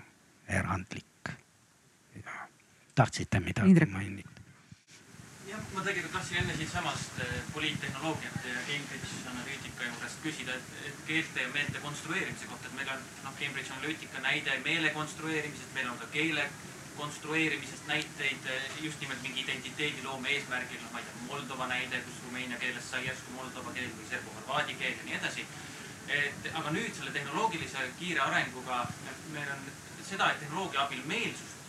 [0.48, 1.09] erandlik
[3.00, 4.28] tahtsite midagi mainida?
[5.48, 11.00] jah, ma tegelikult tahtsin enne siitsamast eh, poliittehnoloogiate ja Cambridge analüütika juurest küsida, et, et
[11.08, 15.88] keelte ja meelte konstrueerimise kohta, et meil on noh, Cambridge analüütika näide meele konstrueerimisest, meil
[15.90, 16.44] on ka keele
[17.00, 22.22] konstrueerimisest näiteid eh, just nimelt mingi identiteediloome eesmärgil, noh, ma ei tea, Moldova näide, kus
[22.26, 25.46] rumeenia keelest sai järsku moldova keel või serbo-horvaadi keel ja nii edasi.
[26.10, 28.82] et aga nüüd selle tehnoloogilise kiire arenguga
[29.30, 29.60] meil on
[30.02, 31.59] seda, et tehnoloogia abil meelsust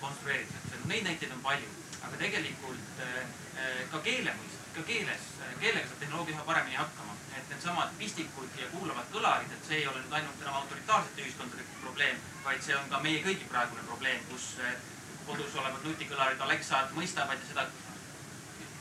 [0.00, 0.80] konstrueeritakse.
[0.90, 1.68] Neid näiteid on palju,
[2.02, 6.82] aga tegelikult äh, äh, ka keele mõist-, ka keeles, äh, keelega saab tehnoloogia üha paremini
[6.82, 7.12] hakkama.
[7.36, 11.66] et needsamad pistikud ja kuulavad kõlarid, et see ei ole nüüd ainult enam autoritaarsete ühiskondade
[11.82, 14.46] probleem, vaid see on ka meie kõigi praegune probleem, kus
[15.26, 17.66] kodus olevad nutikõlarid, Alexad mõistavad ja seda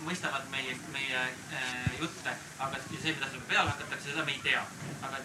[0.06, 1.22] mõistavad meie, meie
[1.56, 4.62] äh, jutte, aga see, mida selle peale hakatakse, seda me ei tea.
[5.08, 5.22] aga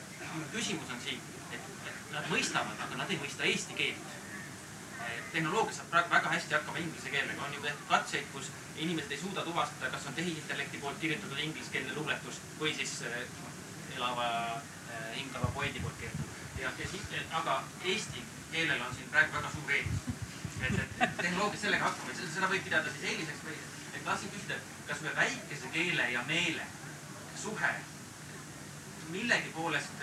[0.52, 1.20] küsimus on siin,
[1.52, 1.68] et
[2.14, 4.19] nad mõistavad, aga nad ei mõista eesti keelt
[5.32, 9.20] tehnoloogia saab praegu väga hästi hakkama inglise keelega, on ju tehtud katseid, kus inimesed ei
[9.20, 13.20] suuda tuvastada, kas on tehisintellekti poolt kirjutatud ingliskeelne luuletus või siis äh,
[13.96, 16.40] elava äh, hingava poeedi poolt kirjutatud.
[16.62, 17.06] ja, ja siis,
[17.42, 20.02] aga eesti keelel on siin praegu väga suur eelis.
[20.60, 23.60] et, et, et tehnoloogia sellega hakkama, et seda võib pidada siis eeliseks või,
[23.94, 26.66] et tahtsin küsida, kas ühe väikese keele ja meele
[27.42, 27.74] suhe
[29.10, 30.02] millegi poolest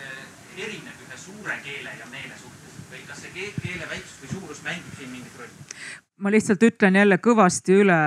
[0.57, 2.56] erineb ühe suure keele ja meele suhtes?
[2.91, 5.67] Või kas see keele väiksus või suurus mängib siin mingit rolli?
[6.17, 7.99] ma lihtsalt ütlen jälle kõvasti üle,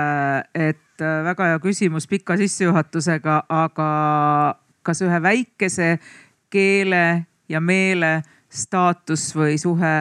[0.53, 3.89] et äh, väga hea küsimus pika sissejuhatusega, aga
[4.83, 5.95] kas ühe väikese
[6.51, 8.21] keele ja meele
[8.51, 9.93] staatus või suhe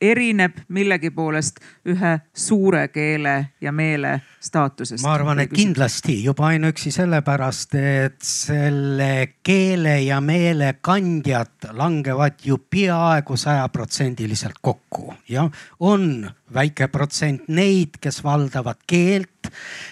[0.00, 5.02] erineb millegi poolest ühe suure keele ja meele staatusest?
[5.04, 12.58] ma arvan, et kindlasti juba ainuüksi sellepärast, et selle keele ja meele kandjad langevad ju
[12.70, 15.14] peaaegu sajaprotsendiliselt kokku.
[15.28, 15.50] jah,
[15.80, 19.31] on väike protsent neid, kes valdavad keelt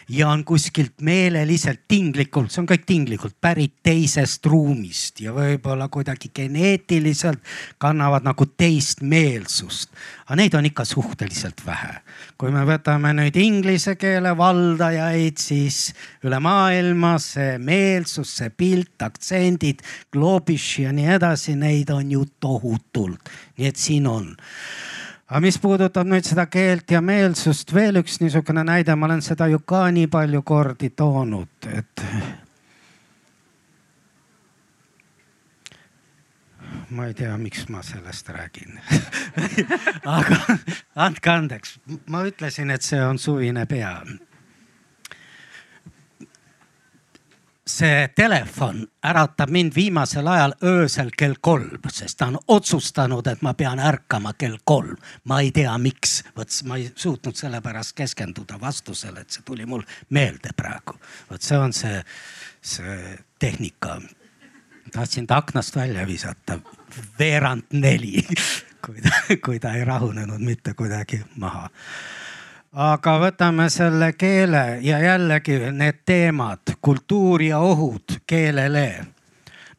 [0.09, 6.31] ja on kuskilt meeleliselt tinglikult, see on kõik tinglikult pärit teisest ruumist ja võib-olla kuidagi
[6.35, 7.43] geneetiliselt
[7.79, 9.91] kannavad nagu teist meelsust.
[10.27, 12.01] aga neid on ikka suhteliselt vähe.
[12.39, 15.93] kui me võtame nüüd inglise keele valdajaid, siis
[16.25, 19.83] üle maailma see meelsus, see pilt, aktsendid,
[20.13, 23.31] globish ja nii edasi, neid on ju tohutult.
[23.59, 24.35] nii et siin on
[25.31, 29.47] aga mis puudutab nüüd seda keelt ja meelsust, veel üks niisugune näide, ma olen seda
[29.51, 32.07] ju ka nii palju kordi toonud, et.
[36.91, 38.81] ma ei tea, miks ma sellest räägin
[40.19, 40.41] aga
[41.07, 41.79] andke andeks,
[42.11, 43.95] ma ütlesin, et see on suvine pea
[47.79, 53.55] see telefon äratab mind viimasel ajal öösel kell kolm, sest ta on otsustanud, et ma
[53.55, 54.97] pean ärkama kell kolm.
[55.25, 59.83] ma ei tea, miks, vot ma ei suutnud sellepärast keskenduda vastusele, et see tuli mul
[60.11, 60.99] meelde praegu.
[61.31, 62.03] vot see on see,
[62.63, 64.01] see tehnika.
[64.93, 66.59] tahtsin ta aknast välja visata,
[67.19, 68.27] veerand neli
[68.87, 69.11] kui ta,
[69.45, 71.69] kui ta ei rahunenud mitte kuidagi maha
[72.73, 79.07] aga võtame selle keele ja jällegi need teemad, kultuur ja ohud keelele.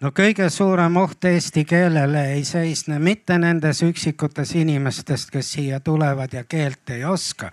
[0.02, 6.34] no kõige suurem oht eesti keelele ei seisne mitte nendes üksikutes inimestest, kes siia tulevad
[6.34, 7.52] ja keelt ei oska,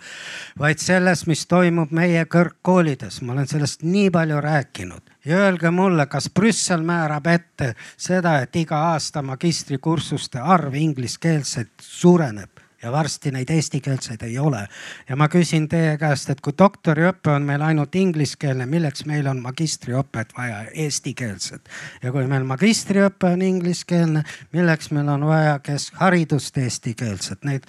[0.59, 3.22] vaid selles, mis toimub meie kõrgkoolides.
[3.22, 8.57] ma olen sellest nii palju rääkinud ja öelge mulle, kas Brüssel määrab ette seda, et
[8.57, 14.68] iga aasta magistrikursuste arv ingliskeelset suureneb ja varsti neid eestikeelseid ei ole.
[15.09, 19.43] ja ma küsin teie käest, et kui doktoriõpe on meil ainult ingliskeelne, milleks meil on
[19.43, 21.68] magistriõpet vaja eestikeelset?
[22.03, 27.45] ja kui meil magistriõpe on ingliskeelne, milleks meil on vaja keskharidust eestikeelset?
[27.45, 27.66] Neid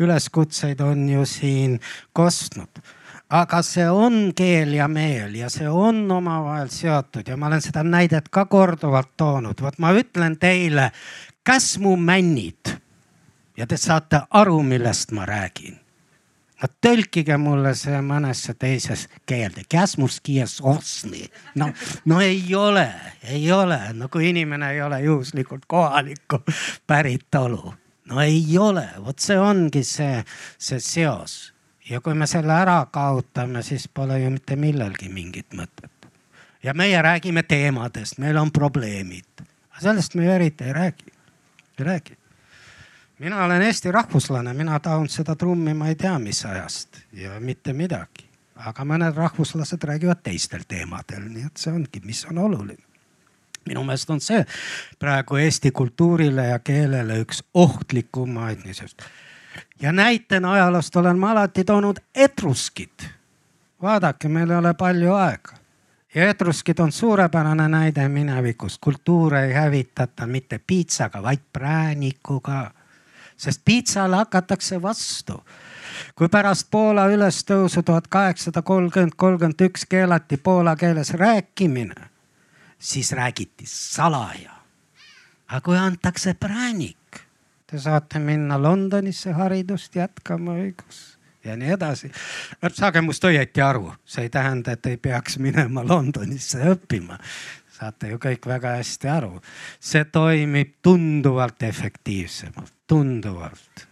[0.00, 1.80] üleskutseid on ju siin
[2.12, 2.82] kostnud
[3.32, 7.82] aga see on keel ja meel ja see on omavahel seotud ja ma olen seda
[7.82, 9.62] näidet ka korduvalt toonud.
[9.62, 10.90] vot ma ütlen teile,
[11.42, 12.76] kas mu männid
[13.56, 15.78] ja te saate aru, millest ma räägin.
[16.62, 19.64] no tõlkige mulle see mõnesse teises keelde,
[21.58, 21.72] no,
[22.04, 22.86] no ei ole,
[23.22, 26.38] ei ole, no kui inimene ei ole juhuslikult kohalikku
[26.86, 27.74] päritolu,
[28.04, 30.22] no ei ole, vot see ongi see,
[30.58, 31.52] see seos.
[31.90, 36.08] ja kui me selle ära kaotame, siis pole ju mitte millelgi mingit mõtet.
[36.62, 39.46] ja meie räägime teemadest, meil on probleemid,
[39.80, 41.12] sellest me ju eriti ei räägi,
[41.78, 42.21] ei räägi
[43.22, 47.72] mina olen Eesti rahvuslane, mina taun seda trummi, ma ei tea, mis ajast ja mitte
[47.72, 48.28] midagi.
[48.62, 52.82] aga mõned rahvuslased räägivad teistel teemadel, nii et see ongi, mis on oluline.
[53.66, 54.44] minu meelest on see
[54.98, 59.02] praegu eesti kultuurile ja keelele üks ohtlikumaid niisugust.
[59.80, 63.06] ja näitena ajaloost olen ma alati toonud etruskid.
[63.82, 65.62] vaadake, meil ei ole palju aega
[66.14, 68.78] ja etruskid on suurepärane näide minevikust.
[68.80, 72.70] kultuure ei hävitata mitte piitsaga, vaid präänikuga
[73.42, 75.44] sest piitsale hakatakse vastu.
[76.16, 82.08] kui pärast Poola ülestõusu tuhat kaheksasada kolmkümmend, kolmkümmend üks keelati poola keeles rääkimine,
[82.78, 84.52] siis räägiti salaja.
[85.48, 87.20] aga kui antakse präänik,
[87.66, 92.12] te saate minna Londonisse haridust jätkama õigus ja nii edasi.
[92.72, 97.18] saage must õieti aru, see ei tähenda, et ei peaks minema Londonisse õppima
[97.82, 99.40] saate ju kõik väga hästi aru.
[99.80, 103.88] see toimib tunduvalt efektiivsemalt, tunduvalt,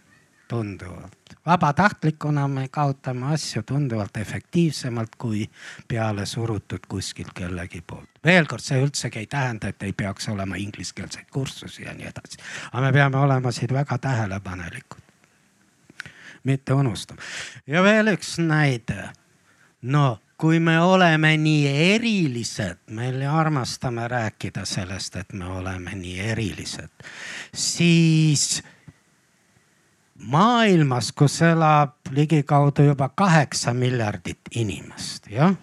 [0.47, 1.35] tunduvalt.
[1.45, 5.49] vabatahtlikuna me kaotame asju tunduvalt efektiivsemalt kui
[5.87, 8.09] peale surutud kuskilt kellegi poolt.
[8.23, 12.37] veel kord, see üldsegi ei tähenda, et ei peaks olema ingliskeelseid kursusi ja nii edasi.
[12.71, 15.01] aga me peame olema siin väga tähelepanelikud.
[16.43, 17.21] mitte unustama.
[17.67, 19.09] ja veel üks näide.
[19.81, 26.89] no kui me oleme nii erilised, me armastame rääkida sellest, et me oleme nii erilised,
[27.53, 28.63] siis
[30.17, 35.53] maailmas, kus elab ligikaudu juba kaheksa miljardit inimest, jah,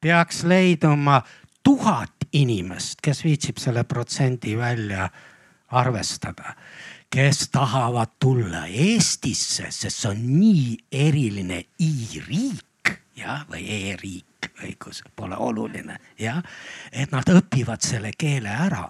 [0.00, 1.20] peaks leiduma
[1.62, 5.10] tuhat inimest, kes viitsib selle protsendi välja
[5.68, 6.56] arvestada
[7.14, 12.73] kes tahavad tulla Eestisse, sest see on nii eriline i-riik
[13.16, 16.42] jah, või e-riik, õigus, pole oluline, jah.
[16.92, 18.88] et nad õpivad selle keele ära.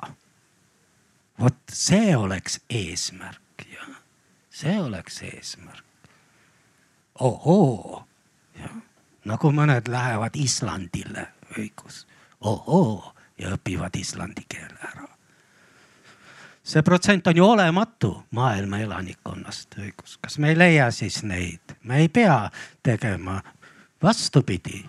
[1.38, 3.96] vot see oleks eesmärk, jah,
[4.50, 5.84] see oleks eesmärk.
[7.20, 8.04] ohoo,
[8.58, 8.76] jah,
[9.24, 11.28] nagu mõned lähevad Islandile,
[11.58, 12.06] õigus,
[12.40, 15.08] ohoo ja õpivad islandi keele ära
[16.64, 20.16] see protsent on ju olematu maailma elanikkonnast, õigus.
[20.20, 22.50] kas me ei leia siis neid, me ei pea
[22.82, 23.42] tegema
[24.04, 24.84] vastupidi,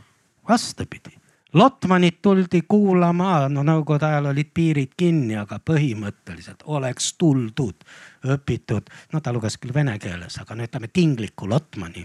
[0.49, 1.09] vastupidi.
[1.53, 7.85] Lotmanit tuldi kuulama, no nõukogude ajal olid piirid kinni, aga põhimõtteliselt oleks tuldud,
[8.27, 12.03] õpitud, no ta luges küll vene keeles, aga no ütleme tingliku Lotmani.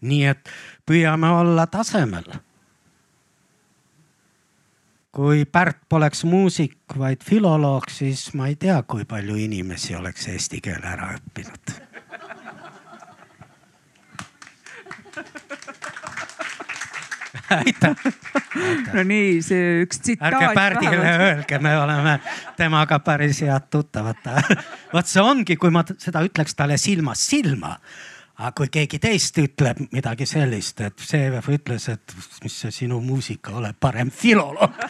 [0.00, 0.50] nii et
[0.86, 2.28] püüame olla tasemel
[5.16, 10.60] kui Pärt poleks muusik, vaid filoloog, siis ma ei tea, kui palju inimesi oleks eesti
[10.60, 11.85] keele ära õppinud
[17.50, 17.94] aitäh,
[18.94, 20.32] no nii, see üks tsitaat.
[20.32, 22.18] ärge Pärdile öelge, me oleme
[22.56, 24.16] temaga päris head tuttavad.
[24.92, 27.76] vot see ongi, kui ma seda ütleks talle silmast silma.
[28.36, 33.50] aga kui keegi teist ütleb midagi sellist, et Seevev ütles, et mis see sinu muusika,
[33.56, 34.72] ole parem filoloog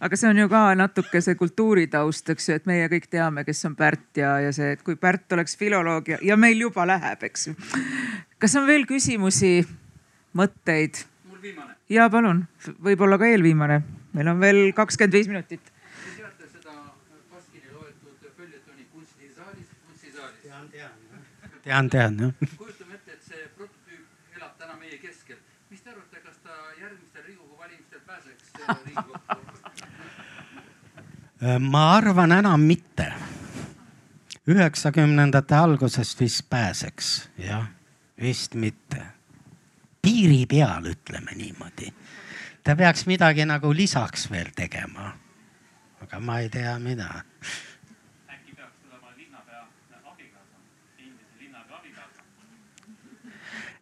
[0.00, 3.64] aga see on ju ka natuke see kultuuritaust, eks ju, et meie kõik teame, kes
[3.68, 7.26] on Pärt ja, ja see, et kui Pärt oleks filoloog ja, ja meil juba läheb,
[7.28, 7.56] eks ju.
[8.38, 9.60] kas on veel küsimusi,
[10.36, 11.04] mõtteid?
[11.36, 11.76] mul viimane.
[11.92, 12.44] ja palun,
[12.82, 13.80] võib-olla ka eelviimane,
[14.16, 15.72] meil on veel kakskümmend viis minutit.
[15.72, 16.76] Te teate seda
[17.32, 20.40] Baskini loetud följetoni kunstisaalis, kunstisaalis?
[20.42, 20.94] tean, tean.
[21.64, 22.32] tean, tean jah.
[22.62, 25.40] kujutame ette, et see prototüüp elab täna meie keskel.
[25.70, 29.05] mis te arvate, kas ta järgmistel Riigikogu valimistel pääseks äh, Riigikokku?
[31.40, 33.12] Ma arvan enam mitte.
[34.46, 37.66] üheksakümnendate algusest vist pääseks, jah,
[38.20, 39.02] vist mitte.
[40.02, 41.92] piiri peal, ütleme niimoodi.
[42.64, 45.12] ta peaks midagi nagu lisaks veel tegema.
[46.02, 47.24] aga ma ei tea, mida.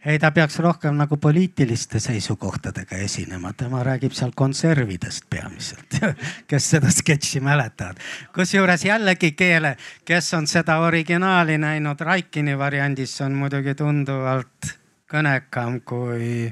[0.06, 5.98] Ei, ta peaks rohkem nagu poliitiliste seisukohtadega esinema, tema räägib seal konservidest peamiselt
[6.50, 8.00] kes seda sketši mäletavad.
[8.34, 14.74] kusjuures jällegi keele, kes on seda originaali näinud Raikini variandis, on muidugi tunduvalt
[15.10, 16.50] kõnekam kui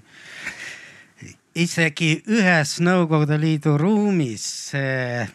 [1.55, 5.27] isegi ühes Nõukogude Liidu ruumis see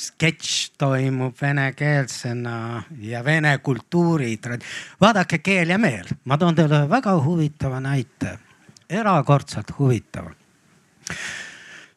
[0.00, 4.38] sketš toimub venekeelsena ja vene kultuuri.
[5.00, 8.38] vaadake Keel ja meel, ma toon teile väga huvitava näite,
[8.88, 10.32] erakordselt huvitava.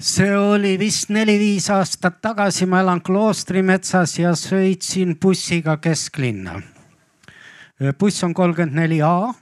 [0.03, 6.61] see oli vist neli-viis aastat tagasi, ma elan kloostrimetsas ja sõitsin bussiga kesklinna.
[7.99, 9.33] buss on kolmkümmend neli A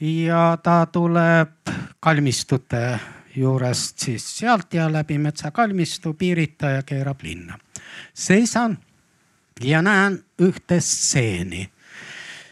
[0.00, 1.68] ja ta tuleb
[2.00, 3.00] kalmistute
[3.36, 7.58] juurest siis sealt ja läbi metsakalmistu piirita ja keerab linna.
[8.14, 8.78] Seisan
[9.64, 11.70] ja näen ühte stseeni.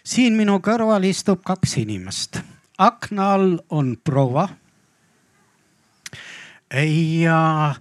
[0.05, 2.41] siin minu kõrval istub kaks inimest.
[2.79, 4.49] akna all on proua.
[7.25, 7.75] ja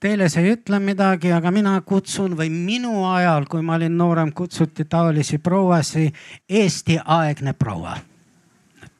[0.00, 4.32] teile see ei ütle midagi, aga mina kutsun või minu ajal, kui ma olin noorem,
[4.32, 6.12] kutsuti taolisi prouasi
[6.48, 7.98] Eesti-aegne proua.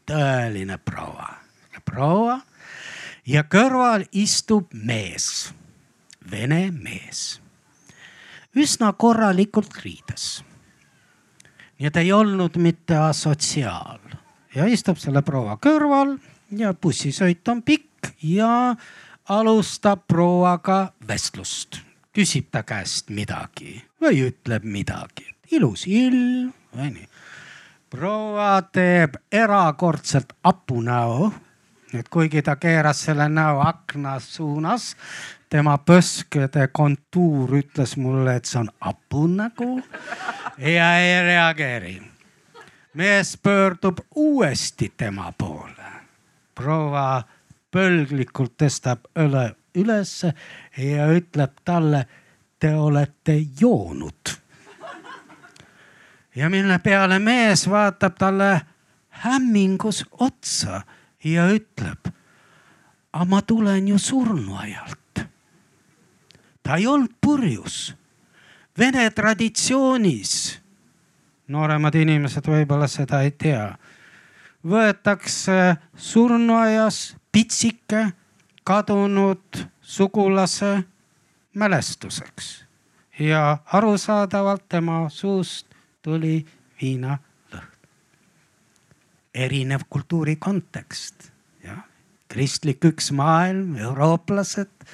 [0.06, 1.34] tõeline proua,
[1.84, 2.40] proua
[3.28, 5.52] ja kõrval istub mees,
[6.30, 7.40] vene mees,
[8.58, 10.44] üsna korralikult riides.
[11.78, 14.16] nii et ei olnud mitte asotsiaal
[14.54, 16.16] ja istub selle proua kõrval
[16.50, 18.74] ja bussisõit on pikk ja
[19.28, 21.80] alustab prouaga vestlust,
[22.12, 27.08] küsib ta käest midagi või ütleb midagi, ilus ilm nii.
[27.90, 31.30] proua teeb erakordselt hapu näo
[31.94, 34.96] et kuigi ta keeras selle näo akna suunas,
[35.50, 39.78] tema põskede kontuur ütles mulle, et see on hapunägu
[40.58, 42.02] ja ei reageeri.
[42.94, 45.88] mees pöördub uuesti tema poole.
[46.54, 47.22] proua
[47.70, 50.32] põlglikult tõstab õle ülesse
[50.76, 52.06] ja ütleb talle,
[52.58, 54.34] te olete joonud.
[56.34, 58.60] ja mille peale mees vaatab talle
[59.24, 60.82] hämmingus otsa
[61.24, 62.12] ja ütleb,
[63.12, 65.07] aga ma tulen ju surnuaialt.
[66.68, 67.94] Ta ei olnud purjus.
[68.78, 70.32] Vene traditsioonis,
[71.48, 73.70] nooremad inimesed võib-olla seda ei tea,
[74.68, 78.02] võetakse surnuaias pitsike
[78.68, 80.74] kadunud sugulase
[81.56, 82.52] mälestuseks
[83.18, 85.72] ja arusaadavalt tema suust
[86.04, 86.44] tuli
[86.82, 87.16] viina
[89.34, 91.30] erinev kultuuri kontekst,
[91.64, 91.80] jah.
[92.28, 94.90] kristlik üks maailm, eurooplased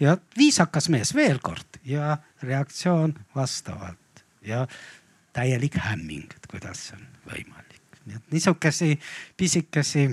[0.00, 1.80] ja viisakas mees veel kord.
[1.84, 4.24] Ja reaktsioon vastavalt.
[4.42, 4.66] Ja
[5.32, 7.82] täielik hämming, et kuidas see on võimalik.
[8.06, 9.00] nii et niisugesi
[9.36, 10.06] pisikesi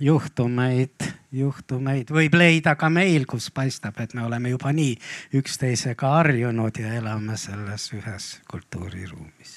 [0.00, 4.98] juhtumeid, juhtumeid võib leida ka meil, kus paistab, et me oleme juba nii
[5.40, 9.54] üksteisega harjunud ja elame selles ühes kultuuriruumis.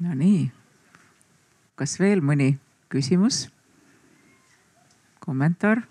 [0.00, 0.46] Nonii,
[1.76, 2.54] kas veel mõni
[2.88, 3.50] küsimus?
[5.30, 5.86] Kommentaar?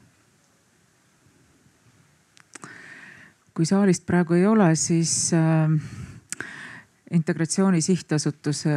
[3.60, 5.74] kui saalist praegu ei ole, siis äh,
[7.12, 8.72] integratsiooni sihtasutuse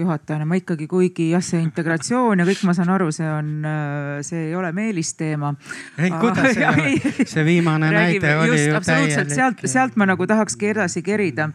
[0.00, 4.16] juhatajana ma ikkagi, kuigi jah, see integratsioon ja kõik, ma saan aru, see on, äh,
[4.26, 5.52] see ei ole Meelis teema.
[5.94, 9.74] ei, kuidas ei ole, see viimane Räägime, näide oli just, ju absoluutselt, sealt, täielik.
[9.76, 11.50] sealt ma nagu tahakski edasi kerida,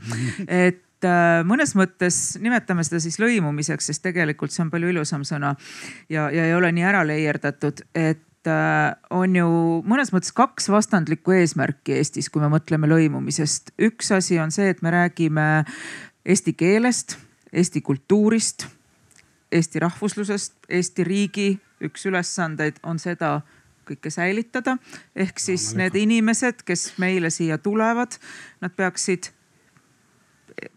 [0.47, 5.55] et äh, mõnes mõttes nimetame seda siis lõimumiseks, sest tegelikult see on palju ilusam sõna
[6.09, 9.49] ja, ja ei ole nii ära leierdatud, et äh, on ju
[9.88, 13.76] mõnes mõttes kaks vastandlikku eesmärki Eestis, kui me mõtleme lõimumisest.
[13.81, 15.65] üks asi on see, et me räägime
[16.26, 17.17] eesti keelest,
[17.51, 18.69] eesti kultuurist,
[19.51, 21.49] eesti rahvuslusest, Eesti riigi
[21.85, 23.39] üks ülesandeid on seda
[23.85, 24.77] kõike säilitada.
[25.15, 28.17] ehk siis need inimesed, kes meile siia tulevad,
[28.61, 29.30] nad peaksid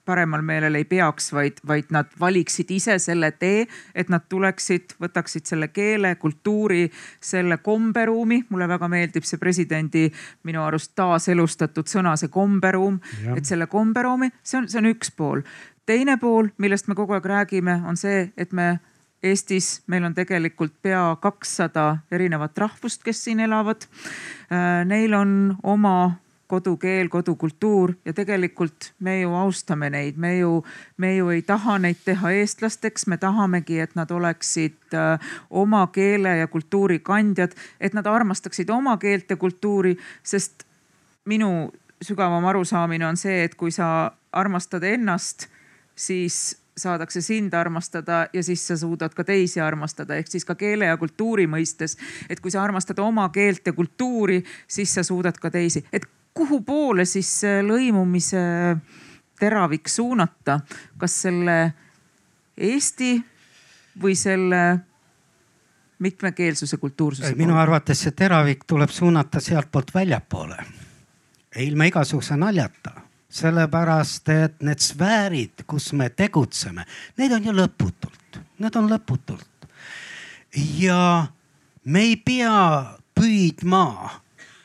[0.05, 5.47] paremal meelel ei peaks, vaid, vaid nad valiksid ise selle tee, et nad tuleksid, võtaksid
[5.49, 6.89] selle keele, kultuuri,
[7.21, 8.45] selle komberuumi.
[8.49, 10.09] mulle väga meeldib see presidendi
[10.49, 13.01] minu arust taaselustatud sõna, see komberuum,
[13.37, 15.43] et selle komberuumi, see on, see on üks pool.
[15.87, 18.79] teine pool, millest me kogu aeg räägime, on see, et me
[19.23, 23.83] Eestis, meil on tegelikult pea kakssada erinevat rahvust, kes siin elavad.
[24.87, 26.13] Neil on oma
[26.49, 30.63] kodukeel, kodukultuur ja tegelikult me ju austame neid, me ju,
[30.97, 36.39] me ju ei taha neid teha eestlasteks, me tahamegi, et nad oleksid äh, oma keele
[36.41, 40.65] ja kultuuri kandjad, et nad armastaksid oma keelt ja kultuuri, sest
[41.29, 41.69] minu
[42.03, 45.49] sügavam arusaamine on see, et kui sa armastad ennast,
[45.99, 50.89] siis saadakse sind armastada ja siis sa suudad ka teisi armastada, ehk siis ka keele
[50.89, 51.99] ja kultuuri mõistes.
[52.29, 56.07] et kui sa armastad oma keelt ja kultuuri, siis sa suudad ka teisi, et
[56.39, 57.31] kuhu poole siis
[57.67, 58.41] lõimumise
[59.39, 60.61] teravik suunata,
[60.99, 61.57] kas selle
[62.59, 63.17] Eesti
[64.03, 64.63] või selle
[65.99, 70.57] mitmekeelsuse kultuursuse minu arvates see teravik tuleb suunata sealtpoolt väljapoole.
[71.59, 72.93] ilma igasuguse naljata,
[73.29, 76.85] sellepärast et need sfäärid, kus me tegutseme,
[77.19, 79.67] neid on ju lõputult, need on lõputult.
[80.79, 81.27] ja
[81.85, 84.21] me ei pea püüdma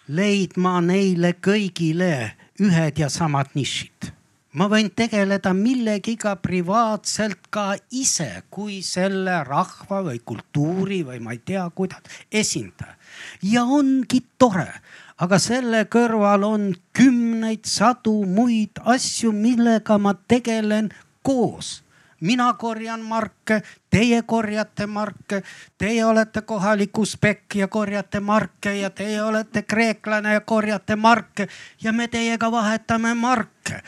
[0.08, 4.14] leidma neile kõigile ühed ja samad nišid
[4.54, 11.42] ma võin tegeleda millegiga privaatselt ka ise kui selle rahva või kultuuri või ma ei
[11.46, 12.96] tea, kuidas esindaja.
[13.42, 14.70] ja ongi tore,
[15.18, 20.92] aga selle kõrval on kümneid, sadu muid asju, millega ma tegelen
[21.24, 21.82] koos
[22.24, 25.44] mina korjan marke, teie korjate marke,
[25.78, 31.48] teie olete kohalik usbek ja korjate marke ja teie olete kreeklane ja korjate marke
[31.84, 33.82] ja me teiega vahetame marke.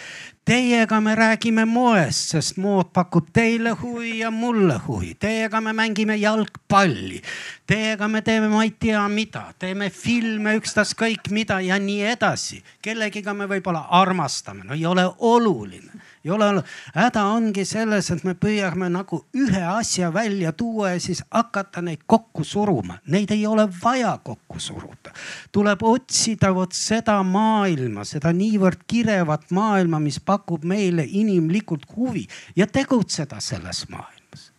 [0.46, 5.16] Teiega me räägime moest, sest mood pakub teile huvi ja mulle huvi.
[5.20, 7.22] Teiega me mängime jalgpalli.
[7.66, 12.62] Teiega me teeme ma ei tea mida, teeme filme ükstaskõik mida ja nii edasi.
[12.82, 16.64] kellegiga me võib-olla armastame, no ei ole oluline ei ole,
[16.96, 22.02] häda ongi selles, et me püüame nagu ühe asja välja tuua ja siis hakata neid
[22.10, 22.98] kokku suruma.
[23.14, 25.14] Neid ei ole vaja kokku suruda.
[25.52, 32.26] tuleb otsida vot seda maailma, seda niivõrd kirevat maailma, mis pakub meile inimlikult huvi
[32.56, 34.52] ja tegutseda selles maailmas.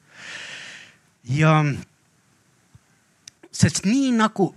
[1.25, 1.65] ja
[3.51, 4.55] sest nii nagu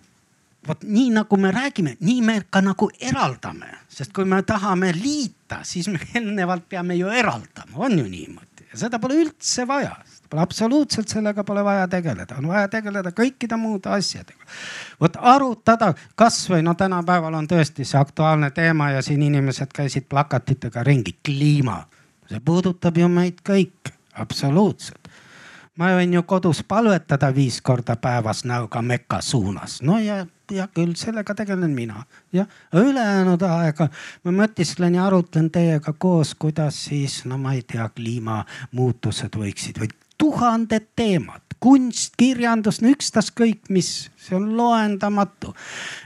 [0.67, 5.63] vot nii nagu me räägime, nii me ka nagu eraldame, sest kui me tahame liita,
[5.63, 8.67] siis me eelnevalt peame ju eraldama, on ju niimoodi.
[8.71, 9.95] Ja seda pole üldse vaja.
[10.29, 14.45] Pole absoluutselt sellega pole vaja tegeleda, on vaja tegeleda kõikide muude asjadega.
[15.01, 20.83] vot arutada kasvõi no tänapäeval on tõesti see aktuaalne teema ja siin inimesed käisid plakatitega
[20.83, 21.87] ringi, kliima.
[22.29, 25.09] see puudutab ju meid kõiki, absoluutselt.
[25.75, 30.95] Ma võin ju kodus palvetada viis korda päevas näoga Mekka suunas, no ja, ja küll
[30.99, 32.03] sellega tegelen mina.
[32.33, 33.89] jah, ülejäänud aega
[34.23, 39.91] ma mõtisklen ja arutlen teiega koos, kuidas siis, no ma ei tea, kliimamuutused võiksid või
[40.19, 45.53] tuhanded teemad kunst, kirjandus, no ükstaskõik mis, see on loendamatu.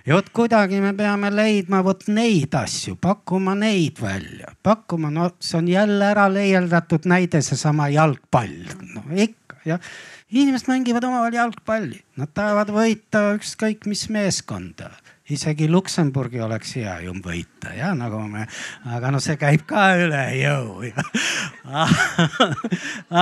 [0.05, 5.59] ja vot kuidagi me peame leidma vot neid asju, pakkuma neid välja, pakkuma, no see
[5.59, 9.93] on jälle ära leierdatud näide, seesama jalgpall, no ikka jah.
[10.33, 14.89] Inimesed mängivad omavahel jalgpalli, nad tahavad võita ükskõik mis meeskonda.
[15.31, 18.43] Isegi Luksemburgi oleks hea ju võita ja nagu me,
[18.91, 20.81] aga noh, see käib ka üle jõu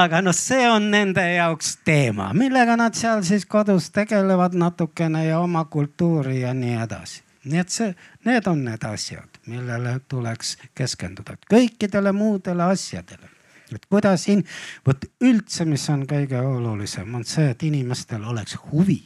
[0.01, 5.43] aga noh, see on nende jaoks teema, millega nad seal siis kodus tegelevad natukene ja
[5.43, 7.21] oma kultuuri ja nii edasi.
[7.45, 7.93] nii et see,
[8.25, 13.29] need on need asjad, millele tuleks keskenduda, kõikidele muudele asjadele
[13.77, 14.43] et kuidas in-,
[14.88, 19.02] vot üldse, mis on kõige olulisem, on see, et inimestel oleks huvi,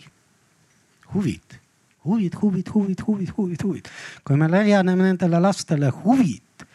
[1.14, 1.60] huvid,
[2.06, 3.94] huvid, huvid, huvid, huvid, huvid, huvid.
[4.26, 6.68] kui me leiame nendele lastele huvid,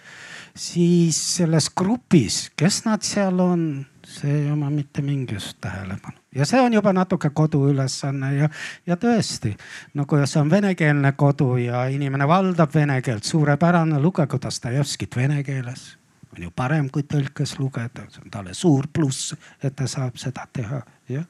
[0.56, 3.68] siis selles grupis, kes nad seal on,
[4.06, 8.48] see ei oma mitte mingisugust tähelepanu ja see on juba natuke kodu ülesanne ja,
[8.86, 9.54] ja tõesti,
[9.94, 15.42] no kui see on venekeelne kodu ja inimene valdab vene keelt, suurepärane, lugegu Dostojevskit vene
[15.44, 15.99] keeles.
[16.36, 20.46] On ju parem kui tõlkes lugeda, see on talle suur pluss, et ta saab seda
[20.52, 21.28] teha, jah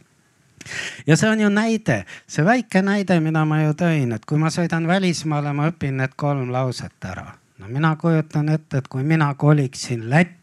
[1.07, 4.51] ja see on ju näide, see väike näide, mida ma ju tõin, et kui ma
[4.53, 7.33] sõidan välismaale, ma õpin need kolm lauset ära.
[7.59, 10.40] no mina kujutan ette, et kui mina koliksin Lätti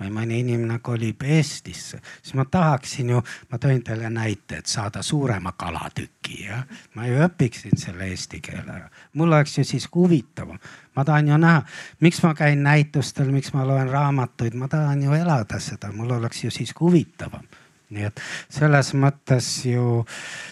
[0.00, 5.02] või mõni inimene kolib Eestisse, siis ma tahaksin ju, ma tõin teile näite, et saada
[5.02, 6.62] suurema kalatüki ja
[6.94, 8.88] ma ju õpiksin selle eesti keele ära.
[9.12, 10.58] mul oleks ju siis huvitavam.
[10.96, 11.62] ma tahan ju näha,
[12.00, 16.44] miks ma käin näitustel, miks ma loen raamatuid, ma tahan ju elada seda, mul oleks
[16.44, 17.46] ju siis huvitavam
[17.92, 18.20] nii et
[18.52, 20.02] selles mõttes ju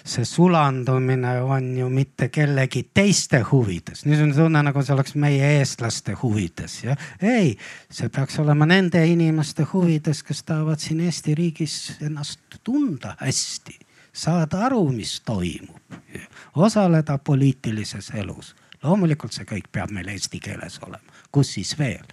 [0.05, 4.05] see sulandumine on ju mitte kellegi teiste huvides.
[4.05, 7.07] niisugune tunne, nagu see oleks meie eestlaste huvides jah.
[7.23, 7.57] ei,
[7.91, 13.79] see peaks olema nende inimeste huvides, kes tahavad siin Eesti riigis ennast tunda hästi,
[14.13, 16.01] saada aru, mis toimub,
[16.55, 18.55] osaleda poliitilises elus.
[18.83, 22.05] loomulikult see kõik peab meil eesti keeles olema, kus siis veel?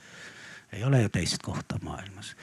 [0.72, 2.36] ei ole ju teist kohta maailmas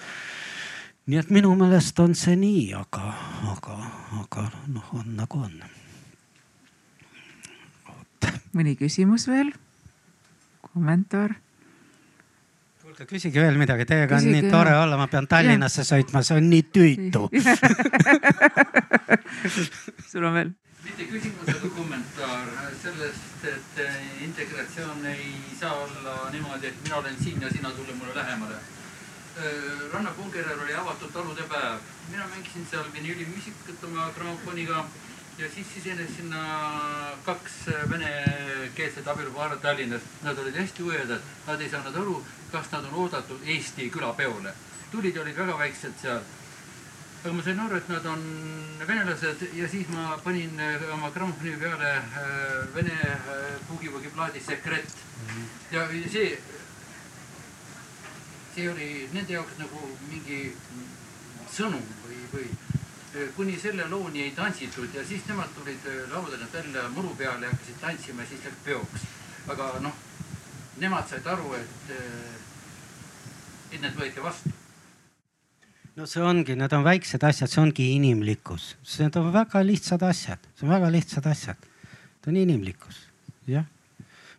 [1.04, 3.10] nii et minu meelest on see nii, aga,
[3.52, 3.74] aga,
[4.22, 5.58] aga noh, on nagu on.
[8.56, 9.50] mõni küsimus veel?
[10.64, 11.34] kommentaar?
[12.80, 16.38] kuulge, küsige veel midagi, teiega Küsige, on nii tore olla, ma pean Tallinnasse sõitma, see
[16.40, 17.28] on nii tüütu.
[20.10, 20.54] sul on veel?
[20.86, 22.48] mitte küsimus, aga kommentaar
[22.80, 23.74] sellest, et
[24.24, 25.28] integratsioon ei
[25.60, 28.73] saa olla niimoodi, et mina olen siin ja sina tule mulle lähemale Äh,
[29.92, 31.78] Ranna Pungerjärv oli avatud talude päev.
[32.10, 34.84] mina mängisin seal vinüülimuusikat oma grammofoniga
[35.38, 36.42] ja siis sisenes sinna
[37.24, 37.52] kaks
[37.90, 40.02] venekeelset abielupaari Tallinnas.
[40.22, 44.54] Nad olid hästi uuedad, nad ei saanud aru, kas nad on oodatud Eesti külapeole.
[44.90, 46.20] tulid olid väga väiksed seal.
[47.24, 48.22] aga ma sain aru, et nad on
[48.86, 50.60] venelased ja siis ma panin
[50.92, 54.94] oma grammofoni peale äh, vene äh, plaadi Sekret.
[55.70, 56.38] ja see
[58.54, 60.40] see oli nende jaoks nagu mingi
[61.50, 66.52] sõnum või, või eh, kuni selle looni ei tantsitud ja siis nemad tulid eh, laudadelt
[66.54, 69.06] välja muru peale ja hakkasid tantsima ja siis läks peoks.
[69.50, 69.96] aga noh,
[70.80, 72.36] nemad said aru, et, eh,
[73.72, 74.52] et need võeti vastu
[75.96, 80.46] no see ongi, need on väiksed asjad, see ongi inimlikkus, need on väga lihtsad asjad,
[80.54, 81.58] see on väga lihtsad asjad.
[82.22, 83.02] see on inimlikkus,
[83.46, 83.66] jah.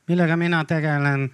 [0.07, 1.29] millega mina tegelen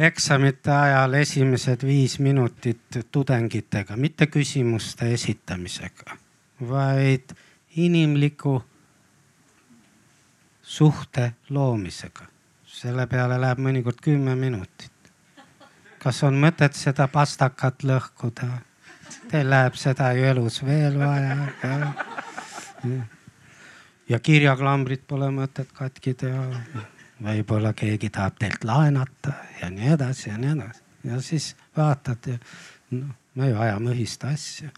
[0.00, 6.16] eksamite ajal esimesed viis minutit tudengitega, mitte küsimuste esitamisega,
[6.68, 7.34] vaid
[7.76, 8.62] inimliku
[10.62, 12.24] suhte loomisega.
[12.80, 14.92] selle peale läheb mõnikord kümme minutit.
[15.98, 18.48] kas on mõtet seda pastakat lõhkuda?
[19.28, 21.36] Teil läheb seda ju elus veel vaja.
[24.08, 26.46] ja kirjaklambrit pole mõtet katki teha
[27.24, 30.82] võib-olla keegi tahab teilt laenata ja nii edasi ja nii edasi.
[31.04, 32.38] ja siis vaatad ja
[32.90, 34.70] noh, me ju ajame ühist asja.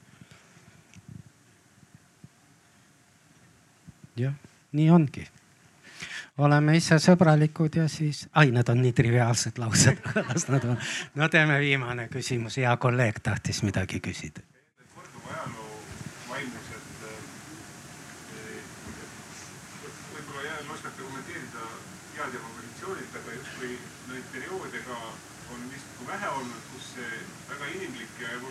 [4.17, 4.35] jah,
[4.73, 5.27] nii ongi.
[6.39, 10.79] oleme ise sõbralikud ja siis, ai, need on nii triviaalsed laused las nad on.
[11.15, 14.43] no teeme viimane küsimus, hea kolleeg tahtis midagi küsida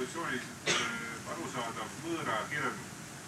[0.01, 2.79] evolutsiooniliselt äh, arusaadav võõra hirm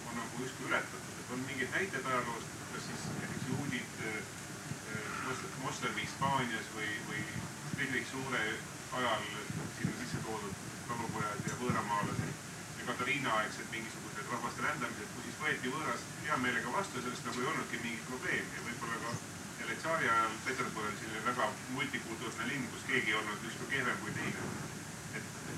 [0.09, 5.39] on nagu justkui ületatud, et on mingeid näiteid ajaloost, kas siis näiteks juudid äh, äh,
[5.63, 7.21] moslemi Hispaanias või, või
[7.73, 8.43] Friedrich Suure
[8.99, 9.23] ajal
[9.77, 10.59] sinna sisse toodud
[10.89, 12.33] talupojad ja võõramaalased
[12.79, 17.29] ja Katariina aegsed mingisugused rahvaste rändamised, kus siis võeti võõras hea meelega vastu ja sellest
[17.29, 18.57] nagu ei olnudki mingit probleemi.
[18.57, 19.15] Ja võib-olla ka
[19.63, 24.01] jälle tsaari ajal Peterburi on selline väga multikultuurne linn, kus keegi ei olnud justkui kehvem
[24.03, 24.49] kui teine.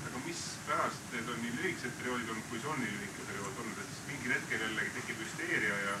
[0.08, 3.84] Aga mispärast need on nii lühikesed perioodid olnud, kui see on nii lühike periood olnud,
[3.84, 5.92] et siis mingil hetkel jällegi tekib hüsteeria ja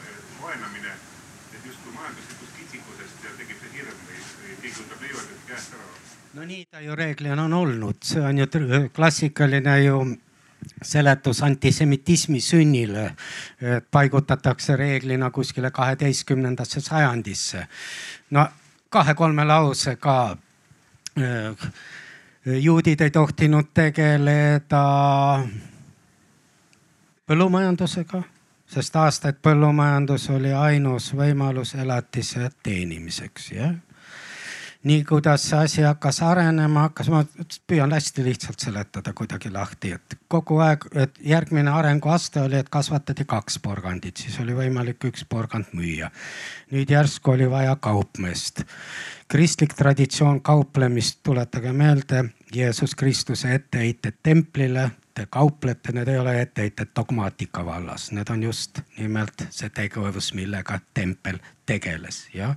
[0.42, 0.92] vaenamine,
[1.54, 5.84] et justkui majanduslikust kitsikusest ja tekib see hirm või, või keegi võtab leivad käest ära.
[6.34, 8.46] no nii ta ju reeglina on olnud, see on ju
[8.94, 10.00] klassikaline ju
[10.82, 13.04] seletus antisemitismi sünnile,
[13.60, 17.66] et paigutatakse reeglina kuskile kaheteistkümnendasse sajandisse.
[18.30, 18.48] no
[18.90, 20.36] kahe-kolme lausega
[21.20, 21.70] äh,
[22.46, 24.84] juudid ei tohtinud tegeleda
[27.26, 28.22] põllumajandusega,
[28.70, 33.74] sest aastaid põllumajandus oli ainus võimalus elatise teenimiseks, jah
[34.86, 37.24] nii kuidas see asi hakkas arenema, hakkas, ma
[37.66, 43.26] püüan hästi lihtsalt seletada kuidagi lahti, et kogu aeg, et järgmine arenguaste oli, et kasvatati
[43.26, 46.10] kaks porgandit, siis oli võimalik üks porgand müüa.
[46.70, 48.62] nüüd järsku oli vaja kaupmeest.
[49.28, 52.24] kristlik traditsioon kauplemist, tuletage meelde,
[52.54, 58.80] Jeesus Kristuse etteheited templile te kauplete, need ei ole etteheited dogmaatika vallas, need on just
[58.98, 62.52] nimelt see tegevus, millega tempel tegeles ja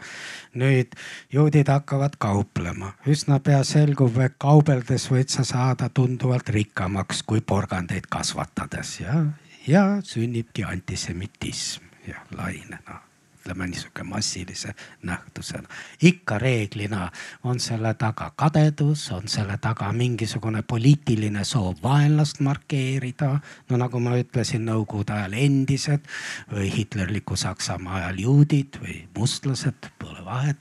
[0.60, 0.95] nüüd
[1.34, 8.10] juudid hakkavad kauplema, üsna pea selgub, et kaubeldes võid sa saada tunduvalt rikkamaks kui porgandeid
[8.11, 9.22] kasvatades ja,
[9.68, 13.09] ja sünnibki antisemitism ja lainena
[13.40, 15.68] ütleme niisugune massilise nähtusena.
[16.02, 17.11] ikka reeglina
[17.44, 23.40] on selle taga kadedus, on selle taga mingisugune poliitiline soov vaenlast markeerida.
[23.70, 26.06] no nagu ma ütlesin, nõukogude ajal endised
[26.52, 30.57] või hitlerliku Saksamaa ajal juudid või mustlased, pole vahet.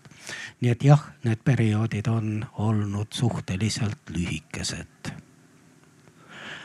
[0.60, 5.12] nii et jah, need perioodid on olnud suhteliselt lühikesed.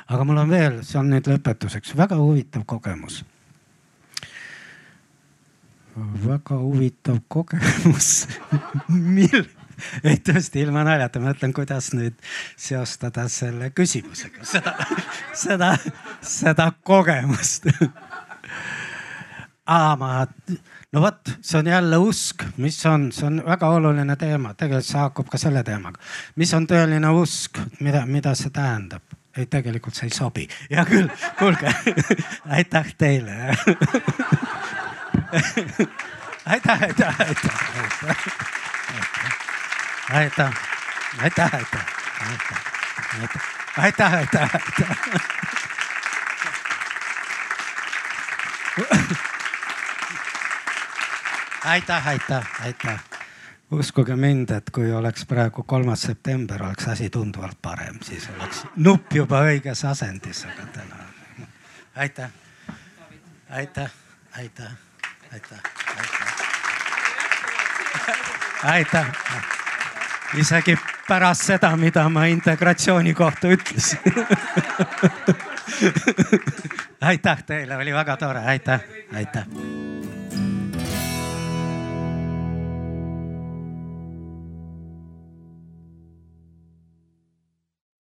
[0.07, 3.23] aga mul on veel, see on nüüd lõpetuseks väga huvitav kogemus
[5.95, 8.27] väga huvitav kogemus.
[9.15, 9.45] Mil,
[10.03, 12.17] ei tõesti ilma naljata, ma mõtlen, kuidas nüüd
[12.57, 14.45] seostada selle küsimusega.
[14.47, 14.75] Seda,
[15.37, 15.71] seda,
[16.21, 17.69] seda kogemust.
[19.63, 20.25] Aa, ma,
[20.91, 24.99] no vot, see on jälle usk, mis on, see on väga oluline teema, tegelikult see
[24.99, 26.01] haakub ka selle teemaga.
[26.35, 29.05] mis on tõeline usk, mida, mida see tähendab?
[29.37, 30.43] ei, tegelikult see ei sobi.
[30.69, 31.07] hea küll,
[31.39, 31.71] kuulge
[32.57, 33.55] aitäh teile
[36.45, 37.55] aitäh, aitäh, aitäh,
[40.13, 40.53] aitäh,
[41.21, 41.85] aitäh, aitäh, aitäh,
[43.77, 44.89] aitäh, aitäh, aitäh.
[51.65, 52.99] aitäh, aitäh, aitäh.
[53.71, 59.13] uskuge mind, et kui oleks praegu kolmas september, oleks asi tunduvalt parem, siis oleks nupp
[59.13, 60.95] juba õiges asendis, aga täna.
[61.95, 62.29] aitäh,
[63.49, 63.91] aitäh,
[64.37, 64.92] aitäh
[65.33, 65.57] aitäh,
[68.63, 68.63] aitäh.
[68.63, 69.05] aitäh.
[70.35, 70.77] isegi
[71.07, 73.99] pärast seda, mida ma integratsiooni kohta ütlesin
[77.09, 78.81] aitäh teile, oli väga tore, aitäh,
[79.15, 79.43] aitäh.